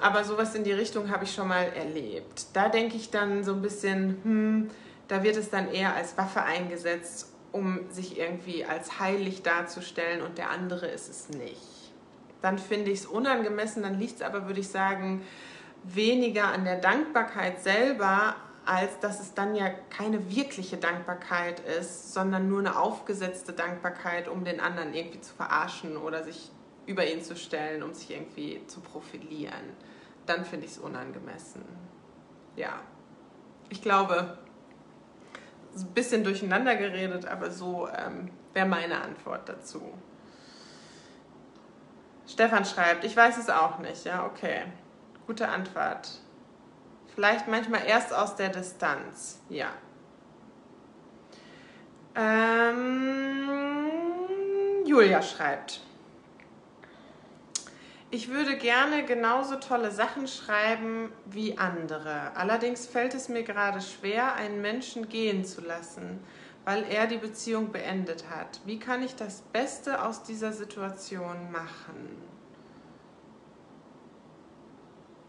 [0.00, 2.46] aber sowas in die Richtung habe ich schon mal erlebt.
[2.52, 4.70] Da denke ich dann so ein bisschen, hm,
[5.08, 10.38] da wird es dann eher als Waffe eingesetzt, um sich irgendwie als heilig darzustellen und
[10.38, 11.92] der andere ist es nicht.
[12.42, 15.22] Dann finde ich es unangemessen, dann liegt es aber, würde ich sagen,
[15.82, 22.48] weniger an der Dankbarkeit selber, als dass es dann ja keine wirkliche Dankbarkeit ist, sondern
[22.48, 26.50] nur eine aufgesetzte Dankbarkeit, um den anderen irgendwie zu verarschen oder sich
[26.88, 29.76] über ihn zu stellen, um sich irgendwie zu profilieren.
[30.26, 31.62] Dann finde ich es unangemessen.
[32.56, 32.80] Ja,
[33.68, 34.38] ich glaube,
[35.76, 39.82] ein bisschen durcheinander geredet, aber so ähm, wäre meine Antwort dazu.
[42.26, 44.04] Stefan schreibt, ich weiß es auch nicht.
[44.04, 44.62] Ja, okay.
[45.26, 46.20] Gute Antwort.
[47.14, 49.68] Vielleicht manchmal erst aus der Distanz, ja.
[52.14, 53.88] Ähm,
[54.86, 55.82] Julia schreibt.
[58.10, 62.34] Ich würde gerne genauso tolle Sachen schreiben wie andere.
[62.36, 66.18] Allerdings fällt es mir gerade schwer, einen Menschen gehen zu lassen,
[66.64, 68.60] weil er die Beziehung beendet hat.
[68.64, 72.16] Wie kann ich das Beste aus dieser Situation machen?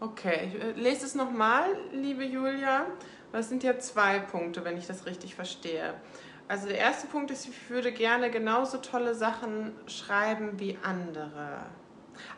[0.00, 2.86] Okay, ich äh, lese es nochmal, liebe Julia.
[3.30, 5.92] Das sind ja zwei Punkte, wenn ich das richtig verstehe.
[6.48, 11.66] Also der erste Punkt ist, ich würde gerne genauso tolle Sachen schreiben wie andere.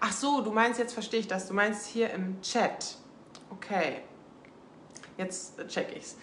[0.01, 2.97] Ach so, du meinst, jetzt verstehe ich das, du meinst hier im Chat.
[3.51, 4.03] Okay,
[5.19, 6.17] jetzt check ich's.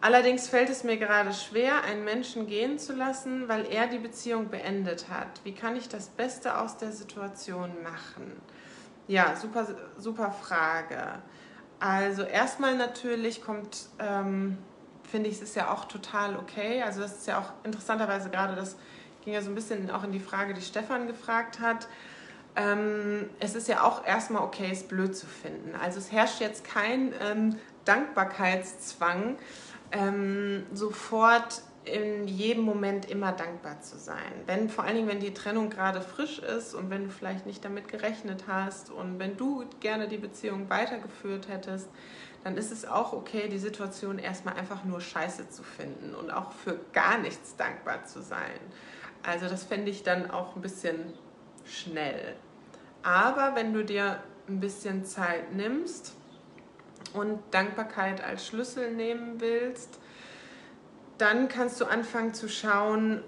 [0.00, 4.50] Allerdings fällt es mir gerade schwer, einen Menschen gehen zu lassen, weil er die Beziehung
[4.50, 5.40] beendet hat.
[5.44, 8.32] Wie kann ich das Beste aus der Situation machen?
[9.08, 11.22] Ja, super, super Frage.
[11.80, 14.58] Also erstmal natürlich kommt, ähm,
[15.10, 16.82] finde ich, es ist ja auch total okay.
[16.82, 18.76] Also das ist ja auch interessanterweise gerade, das
[19.24, 21.88] ging ja so ein bisschen auch in die Frage, die Stefan gefragt hat.
[22.56, 25.74] Ähm, es ist ja auch erstmal okay, es blöd zu finden.
[25.74, 29.36] Also es herrscht jetzt kein ähm, Dankbarkeitszwang,
[29.92, 34.32] ähm, sofort in jedem Moment immer dankbar zu sein.
[34.46, 37.64] Wenn vor allen Dingen, wenn die Trennung gerade frisch ist und wenn du vielleicht nicht
[37.64, 41.88] damit gerechnet hast und wenn du gerne die Beziehung weitergeführt hättest,
[42.42, 46.52] dann ist es auch okay, die Situation erstmal einfach nur scheiße zu finden und auch
[46.52, 48.60] für gar nichts dankbar zu sein.
[49.22, 51.14] Also das fände ich dann auch ein bisschen
[51.64, 52.36] schnell.
[53.02, 56.14] Aber wenn du dir ein bisschen Zeit nimmst
[57.12, 59.98] und Dankbarkeit als Schlüssel nehmen willst,
[61.18, 63.22] dann kannst du anfangen zu schauen,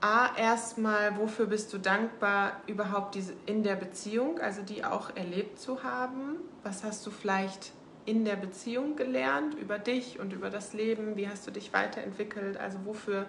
[0.00, 3.16] A, erstmal, wofür bist du dankbar, überhaupt
[3.46, 6.38] in der Beziehung, also die auch erlebt zu haben?
[6.64, 7.70] Was hast du vielleicht
[8.04, 11.16] in der Beziehung gelernt über dich und über das Leben?
[11.16, 12.56] Wie hast du dich weiterentwickelt?
[12.56, 13.26] Also wofür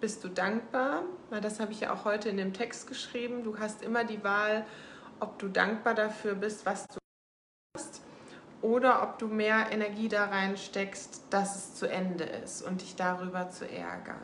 [0.00, 1.02] bist du dankbar?
[1.30, 3.44] Weil das habe ich ja auch heute in dem Text geschrieben.
[3.44, 4.64] Du hast immer die Wahl,
[5.20, 6.98] ob du dankbar dafür bist, was du
[7.76, 8.02] hast
[8.62, 13.50] oder ob du mehr Energie da reinsteckst, dass es zu Ende ist und dich darüber
[13.50, 14.16] zu ärgern.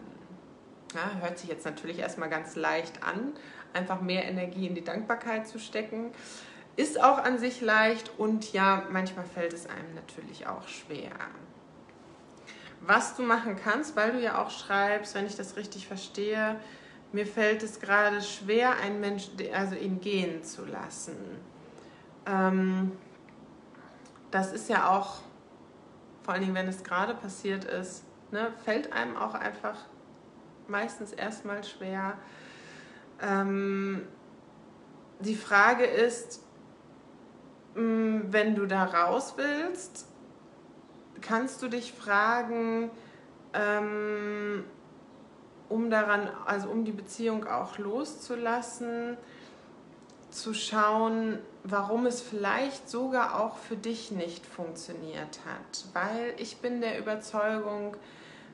[0.94, 3.32] Ja, hört sich jetzt natürlich erstmal ganz leicht an,
[3.72, 6.12] einfach mehr Energie in die Dankbarkeit zu stecken.
[6.76, 11.12] Ist auch an sich leicht und ja, manchmal fällt es einem natürlich auch schwer.
[12.86, 16.60] Was du machen kannst, weil du ja auch schreibst, wenn ich das richtig verstehe,
[17.12, 21.16] mir fällt es gerade schwer, einen Menschen, also ihn gehen zu lassen.
[22.26, 22.92] Ähm,
[24.30, 25.22] das ist ja auch,
[26.24, 29.76] vor allen Dingen, wenn es gerade passiert ist, ne, fällt einem auch einfach
[30.66, 32.18] meistens erstmal schwer.
[33.22, 34.06] Ähm,
[35.20, 36.42] die Frage ist,
[37.76, 40.08] mm, wenn du da raus willst,
[41.26, 42.90] kannst du dich fragen,
[43.52, 44.64] ähm,
[45.68, 49.16] um daran, also um die Beziehung auch loszulassen,
[50.30, 55.84] zu schauen, warum es vielleicht sogar auch für dich nicht funktioniert hat.
[55.92, 57.96] Weil ich bin der Überzeugung,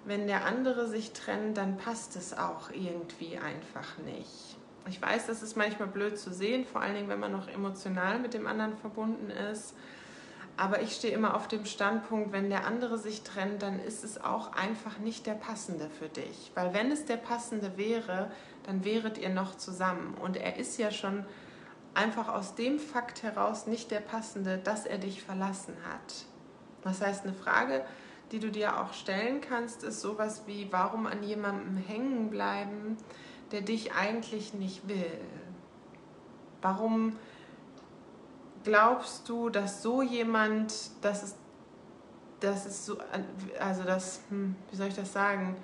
[0.04, 4.56] wenn der andere sich trennt, dann passt es auch irgendwie einfach nicht.
[4.88, 8.18] Ich weiß, das ist manchmal blöd zu sehen, vor allen Dingen, wenn man noch emotional
[8.18, 9.74] mit dem anderen verbunden ist.
[10.60, 14.22] Aber ich stehe immer auf dem Standpunkt, wenn der andere sich trennt, dann ist es
[14.22, 16.52] auch einfach nicht der passende für dich.
[16.54, 18.30] Weil wenn es der passende wäre,
[18.64, 20.12] dann wäret ihr noch zusammen.
[20.20, 21.24] Und er ist ja schon
[21.94, 26.26] einfach aus dem Fakt heraus nicht der passende, dass er dich verlassen hat.
[26.82, 27.82] Das heißt, eine Frage,
[28.30, 32.98] die du dir auch stellen kannst, ist sowas wie, warum an jemandem hängen bleiben,
[33.50, 35.20] der dich eigentlich nicht will?
[36.60, 37.16] Warum
[38.64, 41.34] glaubst du, dass so jemand, dass es,
[42.40, 42.98] dass es so,
[43.58, 45.56] also das, hm, wie soll ich das sagen,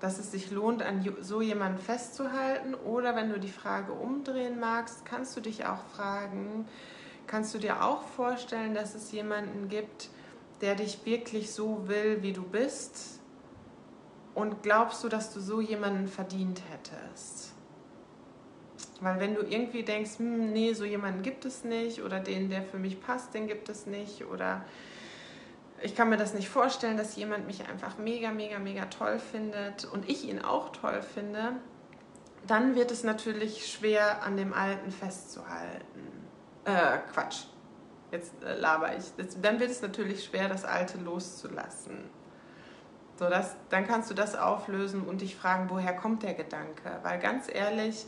[0.00, 2.74] dass es sich lohnt, an so jemanden festzuhalten?
[2.74, 6.68] Oder wenn du die Frage umdrehen magst, kannst du dich auch fragen,
[7.26, 10.10] kannst du dir auch vorstellen, dass es jemanden gibt,
[10.60, 13.20] der dich wirklich so will, wie du bist?
[14.34, 17.47] Und glaubst du, dass du so jemanden verdient hättest?
[19.00, 22.62] Weil wenn du irgendwie denkst, hm, nee, so jemanden gibt es nicht oder den, der
[22.62, 24.64] für mich passt, den gibt es nicht oder
[25.80, 29.84] ich kann mir das nicht vorstellen, dass jemand mich einfach mega, mega, mega toll findet
[29.84, 31.52] und ich ihn auch toll finde,
[32.46, 36.26] dann wird es natürlich schwer, an dem Alten festzuhalten.
[36.64, 37.44] Äh, Quatsch.
[38.10, 39.04] Jetzt äh, laber ich.
[39.18, 42.10] Jetzt, dann wird es natürlich schwer, das Alte loszulassen.
[43.18, 47.00] So, das, dann kannst du das auflösen und dich fragen, woher kommt der Gedanke?
[47.02, 48.06] Weil ganz ehrlich,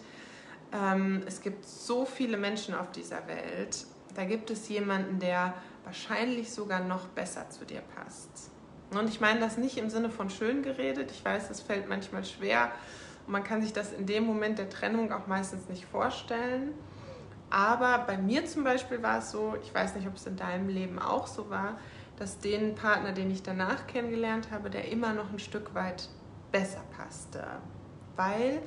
[0.72, 3.86] ähm, es gibt so viele Menschen auf dieser Welt.
[4.14, 5.54] Da gibt es jemanden, der
[5.84, 8.50] wahrscheinlich sogar noch besser zu dir passt.
[8.92, 11.10] Und ich meine das nicht im Sinne von schön geredet.
[11.10, 12.72] Ich weiß, es fällt manchmal schwer
[13.26, 16.72] und man kann sich das in dem Moment der Trennung auch meistens nicht vorstellen.
[17.50, 20.68] Aber bei mir zum Beispiel war es so, ich weiß nicht, ob es in deinem
[20.68, 21.78] Leben auch so war,
[22.16, 26.08] dass den Partner, den ich danach kennengelernt habe, der immer noch ein Stück weit
[26.52, 27.44] besser passte.
[28.16, 28.60] Weil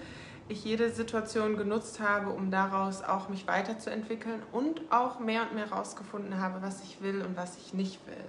[0.49, 5.69] ich jede Situation genutzt habe, um daraus auch mich weiterzuentwickeln und auch mehr und mehr
[5.69, 8.25] herausgefunden habe, was ich will und was ich nicht will.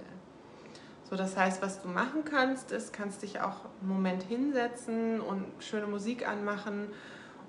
[1.09, 5.45] So, das heißt, was du machen kannst, ist, kannst dich auch einen Moment hinsetzen und
[5.59, 6.87] schöne Musik anmachen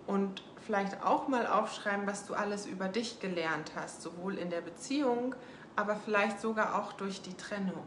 [0.06, 4.60] und vielleicht auch mal aufschreiben, was du alles über dich gelernt hast, sowohl in der
[4.60, 5.34] Beziehung,
[5.74, 7.86] aber vielleicht sogar auch durch die Trennung.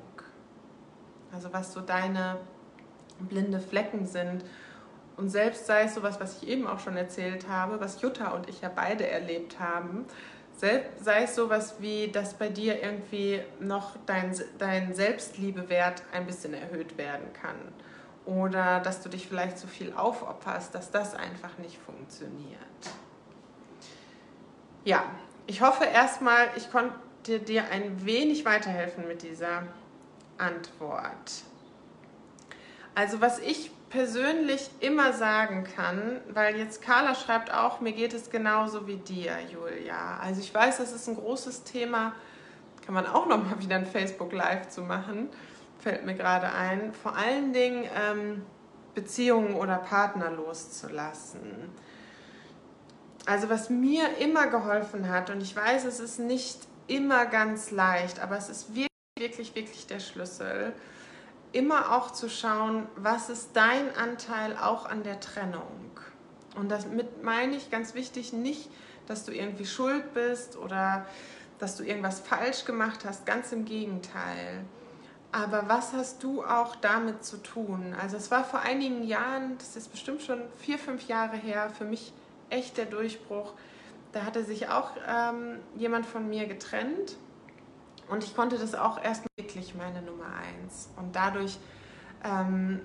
[1.31, 2.37] Also was so deine
[3.19, 4.43] blinde Flecken sind
[5.19, 8.47] und selbst sei es sowas, was ich eben auch schon erzählt habe, was Jutta und
[8.47, 10.05] ich ja beide erlebt haben,
[10.55, 16.53] selbst, sei es sowas wie, dass bei dir irgendwie noch dein, dein Selbstliebewert ein bisschen
[16.53, 17.55] erhöht werden kann.
[18.25, 22.57] Oder dass du dich vielleicht zu viel aufopferst, dass das einfach nicht funktioniert.
[24.85, 25.03] Ja,
[25.47, 29.63] ich hoffe erstmal, ich konnte dir ein wenig weiterhelfen mit dieser
[30.37, 31.43] Antwort.
[32.95, 38.29] Also was ich persönlich immer sagen kann, weil jetzt Carla schreibt auch, mir geht es
[38.29, 40.19] genauso wie dir, Julia.
[40.21, 42.13] Also ich weiß, das ist ein großes Thema,
[42.85, 45.29] kann man auch noch mal wieder ein Facebook Live zu machen,
[45.79, 46.93] fällt mir gerade ein.
[46.93, 48.45] Vor allen Dingen ähm,
[48.93, 51.69] Beziehungen oder Partner loszulassen.
[53.25, 58.19] Also was mir immer geholfen hat, und ich weiß, es ist nicht immer ganz leicht,
[58.19, 60.73] aber es ist wirklich, wirklich, wirklich der Schlüssel
[61.51, 65.89] immer auch zu schauen, was ist dein Anteil auch an der Trennung.
[66.55, 68.69] Und damit meine ich ganz wichtig nicht,
[69.07, 71.05] dass du irgendwie schuld bist oder
[71.57, 74.63] dass du irgendwas falsch gemacht hast, ganz im Gegenteil.
[75.31, 77.95] Aber was hast du auch damit zu tun?
[77.99, 81.85] Also es war vor einigen Jahren, das ist bestimmt schon vier, fünf Jahre her, für
[81.85, 82.13] mich
[82.49, 83.53] echt der Durchbruch.
[84.11, 87.17] Da hatte sich auch ähm, jemand von mir getrennt
[88.09, 90.89] und ich konnte das auch erst wirklich meine Nummer eins.
[90.97, 91.59] Und dadurch
[92.23, 92.81] ähm,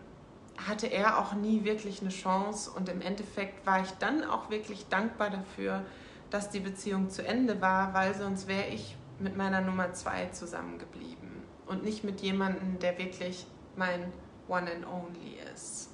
[0.67, 2.71] hatte er auch nie wirklich eine Chance.
[2.71, 5.85] Und im Endeffekt war ich dann auch wirklich dankbar dafür,
[6.31, 11.43] dass die Beziehung zu Ende war, weil sonst wäre ich mit meiner Nummer zwei zusammengeblieben.
[11.67, 13.47] Und nicht mit jemandem, der wirklich
[13.77, 14.13] mein
[14.49, 15.91] One and Only ist.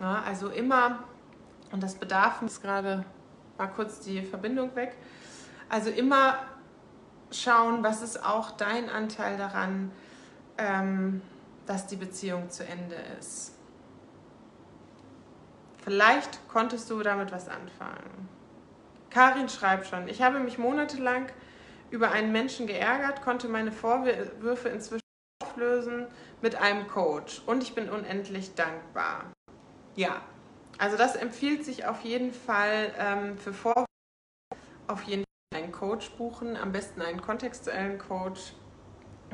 [0.00, 1.04] Ja, also immer,
[1.72, 3.04] und das bedarf, ist gerade,
[3.56, 4.96] war kurz die Verbindung weg,
[5.68, 6.38] also immer
[7.30, 9.90] schauen, was ist auch dein Anteil daran,
[10.58, 11.22] ähm,
[11.66, 13.52] dass die Beziehung zu Ende ist.
[15.82, 18.28] Vielleicht konntest du damit was anfangen.
[19.10, 21.26] Karin schreibt schon, ich habe mich monatelang
[21.90, 25.00] über einen Menschen geärgert, konnte meine Vorwürfe inzwischen
[25.42, 26.06] auflösen
[26.42, 29.32] mit einem Coach und ich bin unendlich dankbar.
[29.94, 30.20] Ja,
[30.78, 33.86] also das empfiehlt sich auf jeden Fall ähm, für Vorwürfe,
[34.88, 35.25] auf jeden
[35.56, 38.52] einen Coach buchen, am besten einen kontextuellen Coach.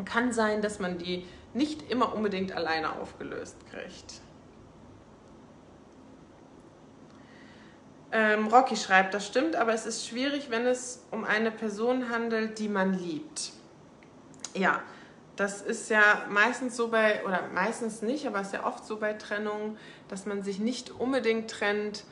[0.04, 4.20] Kann sein, dass man die nicht immer unbedingt alleine aufgelöst kriegt.
[8.10, 12.58] Ähm, Rocky schreibt, das stimmt, aber es ist schwierig, wenn es um eine Person handelt,
[12.58, 13.52] die man liebt.
[14.54, 14.82] Ja,
[15.36, 18.98] das ist ja meistens so bei, oder meistens nicht, aber es ist ja oft so
[18.98, 22.04] bei Trennungen, dass man sich nicht unbedingt trennt,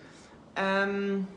[0.57, 1.29] ähm,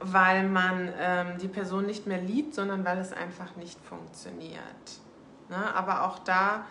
[0.00, 5.00] weil man ähm, die Person nicht mehr liebt, sondern weil es einfach nicht funktioniert.
[5.48, 5.74] Ne?
[5.74, 6.64] Aber auch da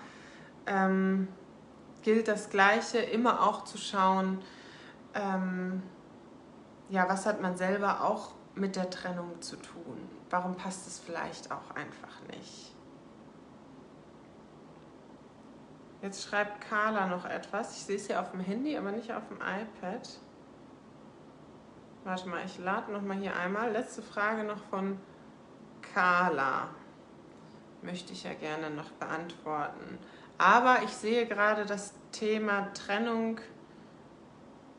[0.66, 1.28] ähm,
[2.04, 4.42] gilt das Gleiche, immer auch zu schauen,
[5.14, 5.84] ähm,
[6.90, 9.98] ja, was hat man selber auch mit der Trennung zu tun?
[10.30, 12.74] Warum passt es vielleicht auch einfach nicht?
[16.02, 17.76] Jetzt schreibt Carla noch etwas.
[17.76, 20.08] Ich sehe es hier auf dem Handy, aber nicht auf dem iPad.
[22.08, 23.70] Warte mal, ich lade noch mal hier einmal.
[23.74, 24.98] Letzte Frage noch von
[25.94, 26.70] Carla.
[27.82, 29.98] Möchte ich ja gerne noch beantworten.
[30.38, 33.42] Aber ich sehe gerade das Thema Trennung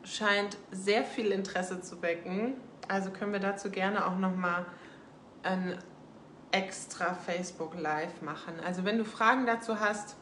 [0.03, 2.55] scheint sehr viel Interesse zu wecken.
[2.87, 4.65] Also können wir dazu gerne auch noch mal
[5.43, 5.77] ein
[6.49, 8.55] extra Facebook Live machen.
[8.65, 10.15] Also wenn du Fragen dazu hast,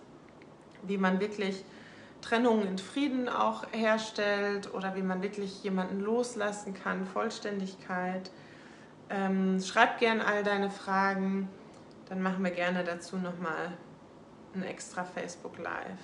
[0.84, 1.64] wie man wirklich
[2.22, 8.32] Trennungen in Frieden auch herstellt oder wie man wirklich jemanden loslassen kann, Vollständigkeit.
[9.10, 11.48] Ähm, schreib gerne all deine Fragen,
[12.10, 13.72] dann machen wir gerne dazu nochmal
[14.54, 16.00] ein extra Facebook Live.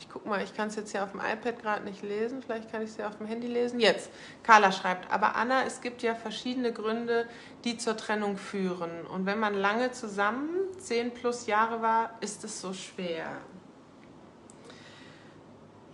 [0.00, 2.70] Ich gucke mal, ich kann es jetzt hier auf dem iPad gerade nicht lesen, vielleicht
[2.70, 3.80] kann ich es ja auf dem Handy lesen.
[3.80, 4.10] Jetzt,
[4.44, 7.26] Carla schreibt, aber Anna, es gibt ja verschiedene Gründe,
[7.64, 9.06] die zur Trennung führen.
[9.06, 13.26] Und wenn man lange zusammen, zehn plus Jahre war, ist es so schwer.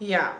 [0.06, 0.36] Ja,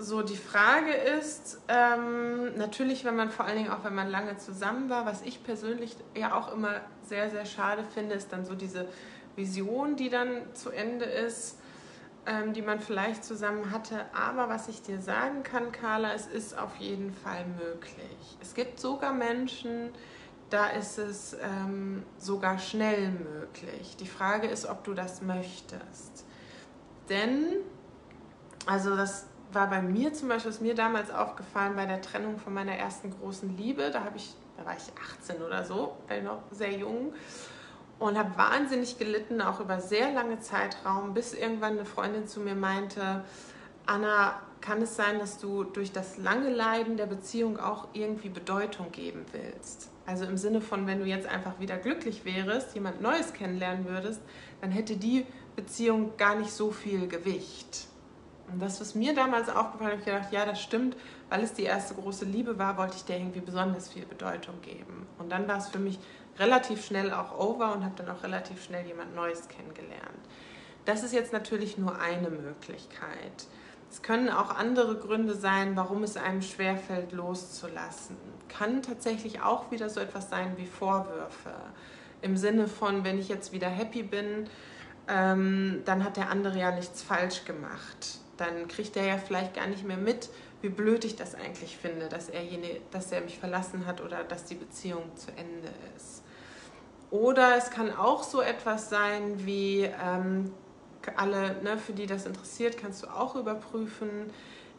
[0.00, 4.36] so die Frage ist ähm, natürlich, wenn man vor allen Dingen auch, wenn man lange
[4.38, 8.56] zusammen war, was ich persönlich ja auch immer sehr, sehr schade finde, ist dann so
[8.56, 8.88] diese
[9.36, 11.60] Vision, die dann zu Ende ist,
[12.26, 14.06] ähm, die man vielleicht zusammen hatte.
[14.12, 18.36] Aber was ich dir sagen kann, Carla, es ist auf jeden Fall möglich.
[18.42, 19.90] Es gibt sogar Menschen,
[20.50, 23.96] da ist es ähm, sogar schnell möglich.
[24.00, 26.24] Die Frage ist, ob du das möchtest.
[27.08, 27.62] Denn
[28.66, 32.52] also das war bei mir zum Beispiel, ist mir damals aufgefallen bei der Trennung von
[32.52, 33.90] meiner ersten großen Liebe.
[33.90, 37.12] Da habe ich, da war ich 18 oder so, noch sehr jung
[37.98, 42.54] und habe wahnsinnig gelitten, auch über sehr lange Zeitraum, bis irgendwann eine Freundin zu mir
[42.54, 43.24] meinte,
[43.86, 48.90] Anna, kann es sein, dass du durch das lange Leiden der Beziehung auch irgendwie Bedeutung
[48.92, 49.88] geben willst?
[50.04, 54.20] Also im Sinne von, wenn du jetzt einfach wieder glücklich wärst, jemand Neues kennenlernen würdest,
[54.60, 57.86] dann hätte die Beziehung gar nicht so viel Gewicht.
[58.50, 60.96] Und das, was mir damals aufgefallen ist, habe ich gedacht, ja, das stimmt,
[61.28, 65.06] weil es die erste große Liebe war, wollte ich der irgendwie besonders viel Bedeutung geben.
[65.18, 65.98] Und dann war es für mich
[66.38, 70.00] relativ schnell auch over und habe dann auch relativ schnell jemand Neues kennengelernt.
[70.86, 73.46] Das ist jetzt natürlich nur eine Möglichkeit.
[73.90, 78.16] Es können auch andere Gründe sein, warum es einem schwerfällt, loszulassen.
[78.48, 81.52] Kann tatsächlich auch wieder so etwas sein wie Vorwürfe.
[82.22, 84.48] Im Sinne von, wenn ich jetzt wieder happy bin,
[85.08, 89.66] ähm, dann hat der andere ja nichts falsch gemacht dann kriegt er ja vielleicht gar
[89.66, 90.30] nicht mehr mit,
[90.62, 94.24] wie blöd ich das eigentlich finde, dass er, jene, dass er mich verlassen hat oder
[94.24, 96.22] dass die Beziehung zu Ende ist.
[97.10, 100.52] Oder es kann auch so etwas sein wie ähm,
[101.16, 104.30] alle, ne, für die das interessiert, kannst du auch überprüfen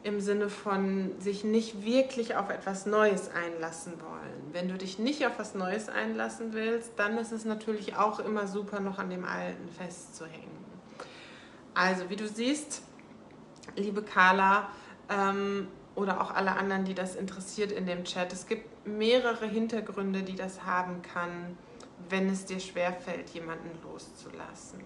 [0.03, 4.53] im Sinne von sich nicht wirklich auf etwas Neues einlassen wollen.
[4.53, 8.47] Wenn du dich nicht auf was Neues einlassen willst, dann ist es natürlich auch immer
[8.47, 10.60] super, noch an dem Alten festzuhängen.
[11.74, 12.82] Also, wie du siehst,
[13.76, 14.70] liebe Carla
[15.09, 18.32] ähm, oder auch alle anderen, die das interessiert in dem Chat.
[18.34, 21.57] Es gibt mehrere Hintergründe, die das haben kann,
[22.09, 24.80] wenn es dir schwerfällt, jemanden loszulassen.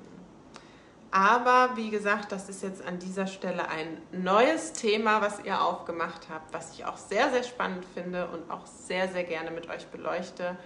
[1.11, 6.27] Aber wie gesagt, das ist jetzt an dieser Stelle ein neues Thema, was ihr aufgemacht
[6.27, 9.86] habt, was ich auch sehr, sehr spannend finde und auch sehr, sehr gerne mit euch
[9.89, 10.57] beleuchte.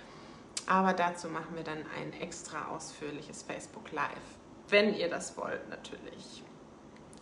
[0.65, 4.07] Aber dazu machen wir dann ein extra ausführliches Facebook Live,
[4.69, 6.43] wenn ihr das wollt natürlich.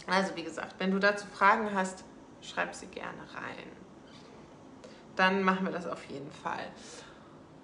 [0.08, 2.04] Also wie gesagt, wenn du dazu Fragen hast,
[2.42, 3.68] schreib sie gerne rein.
[5.16, 6.66] Dann machen wir das auf jeden Fall.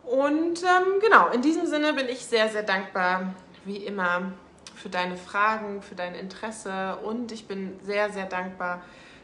[0.03, 3.33] Und ähm, genau, in diesem Sinne bin ich sehr, sehr dankbar,
[3.65, 4.33] wie immer,
[4.75, 8.81] für deine Fragen, für dein Interesse und ich bin sehr, sehr dankbar,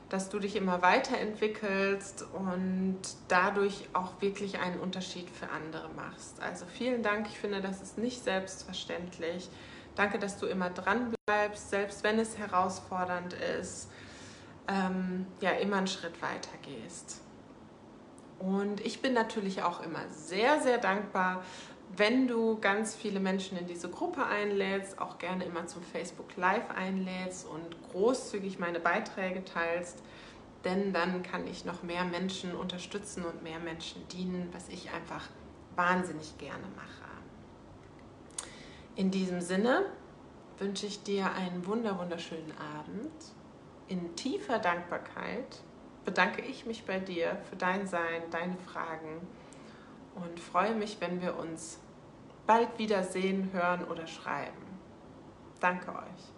[0.10, 6.40] dass du dich immer weiterentwickelst und dadurch auch wirklich einen Unterschied für andere machst.
[6.42, 9.50] Also vielen Dank, ich finde, das ist nicht selbstverständlich.
[9.98, 13.90] Danke, dass du immer dran bleibst, selbst wenn es herausfordernd ist.
[14.68, 17.22] ähm, ja immer einen Schritt weiter gehst.
[18.40, 21.44] Und ich bin natürlich auch immer sehr, sehr dankbar,
[21.96, 26.70] wenn du ganz viele Menschen in diese Gruppe einlädst, auch gerne immer zum Facebook Live
[26.72, 30.04] einlädst und großzügig meine Beiträge teilst,
[30.66, 35.30] denn dann kann ich noch mehr Menschen unterstützen und mehr Menschen dienen, was ich einfach
[35.76, 37.07] wahnsinnig gerne mache.
[38.98, 39.86] In diesem Sinne
[40.58, 43.12] wünsche ich dir einen wunder wunderschönen Abend.
[43.88, 45.62] In tiefer Dankbarkeit
[46.04, 49.22] bedanke ich mich bei dir für dein Sein, deine Fragen
[50.16, 51.78] und freue mich, wenn wir uns
[52.48, 54.66] bald wiedersehen, hören oder schreiben.
[55.60, 56.37] Danke euch.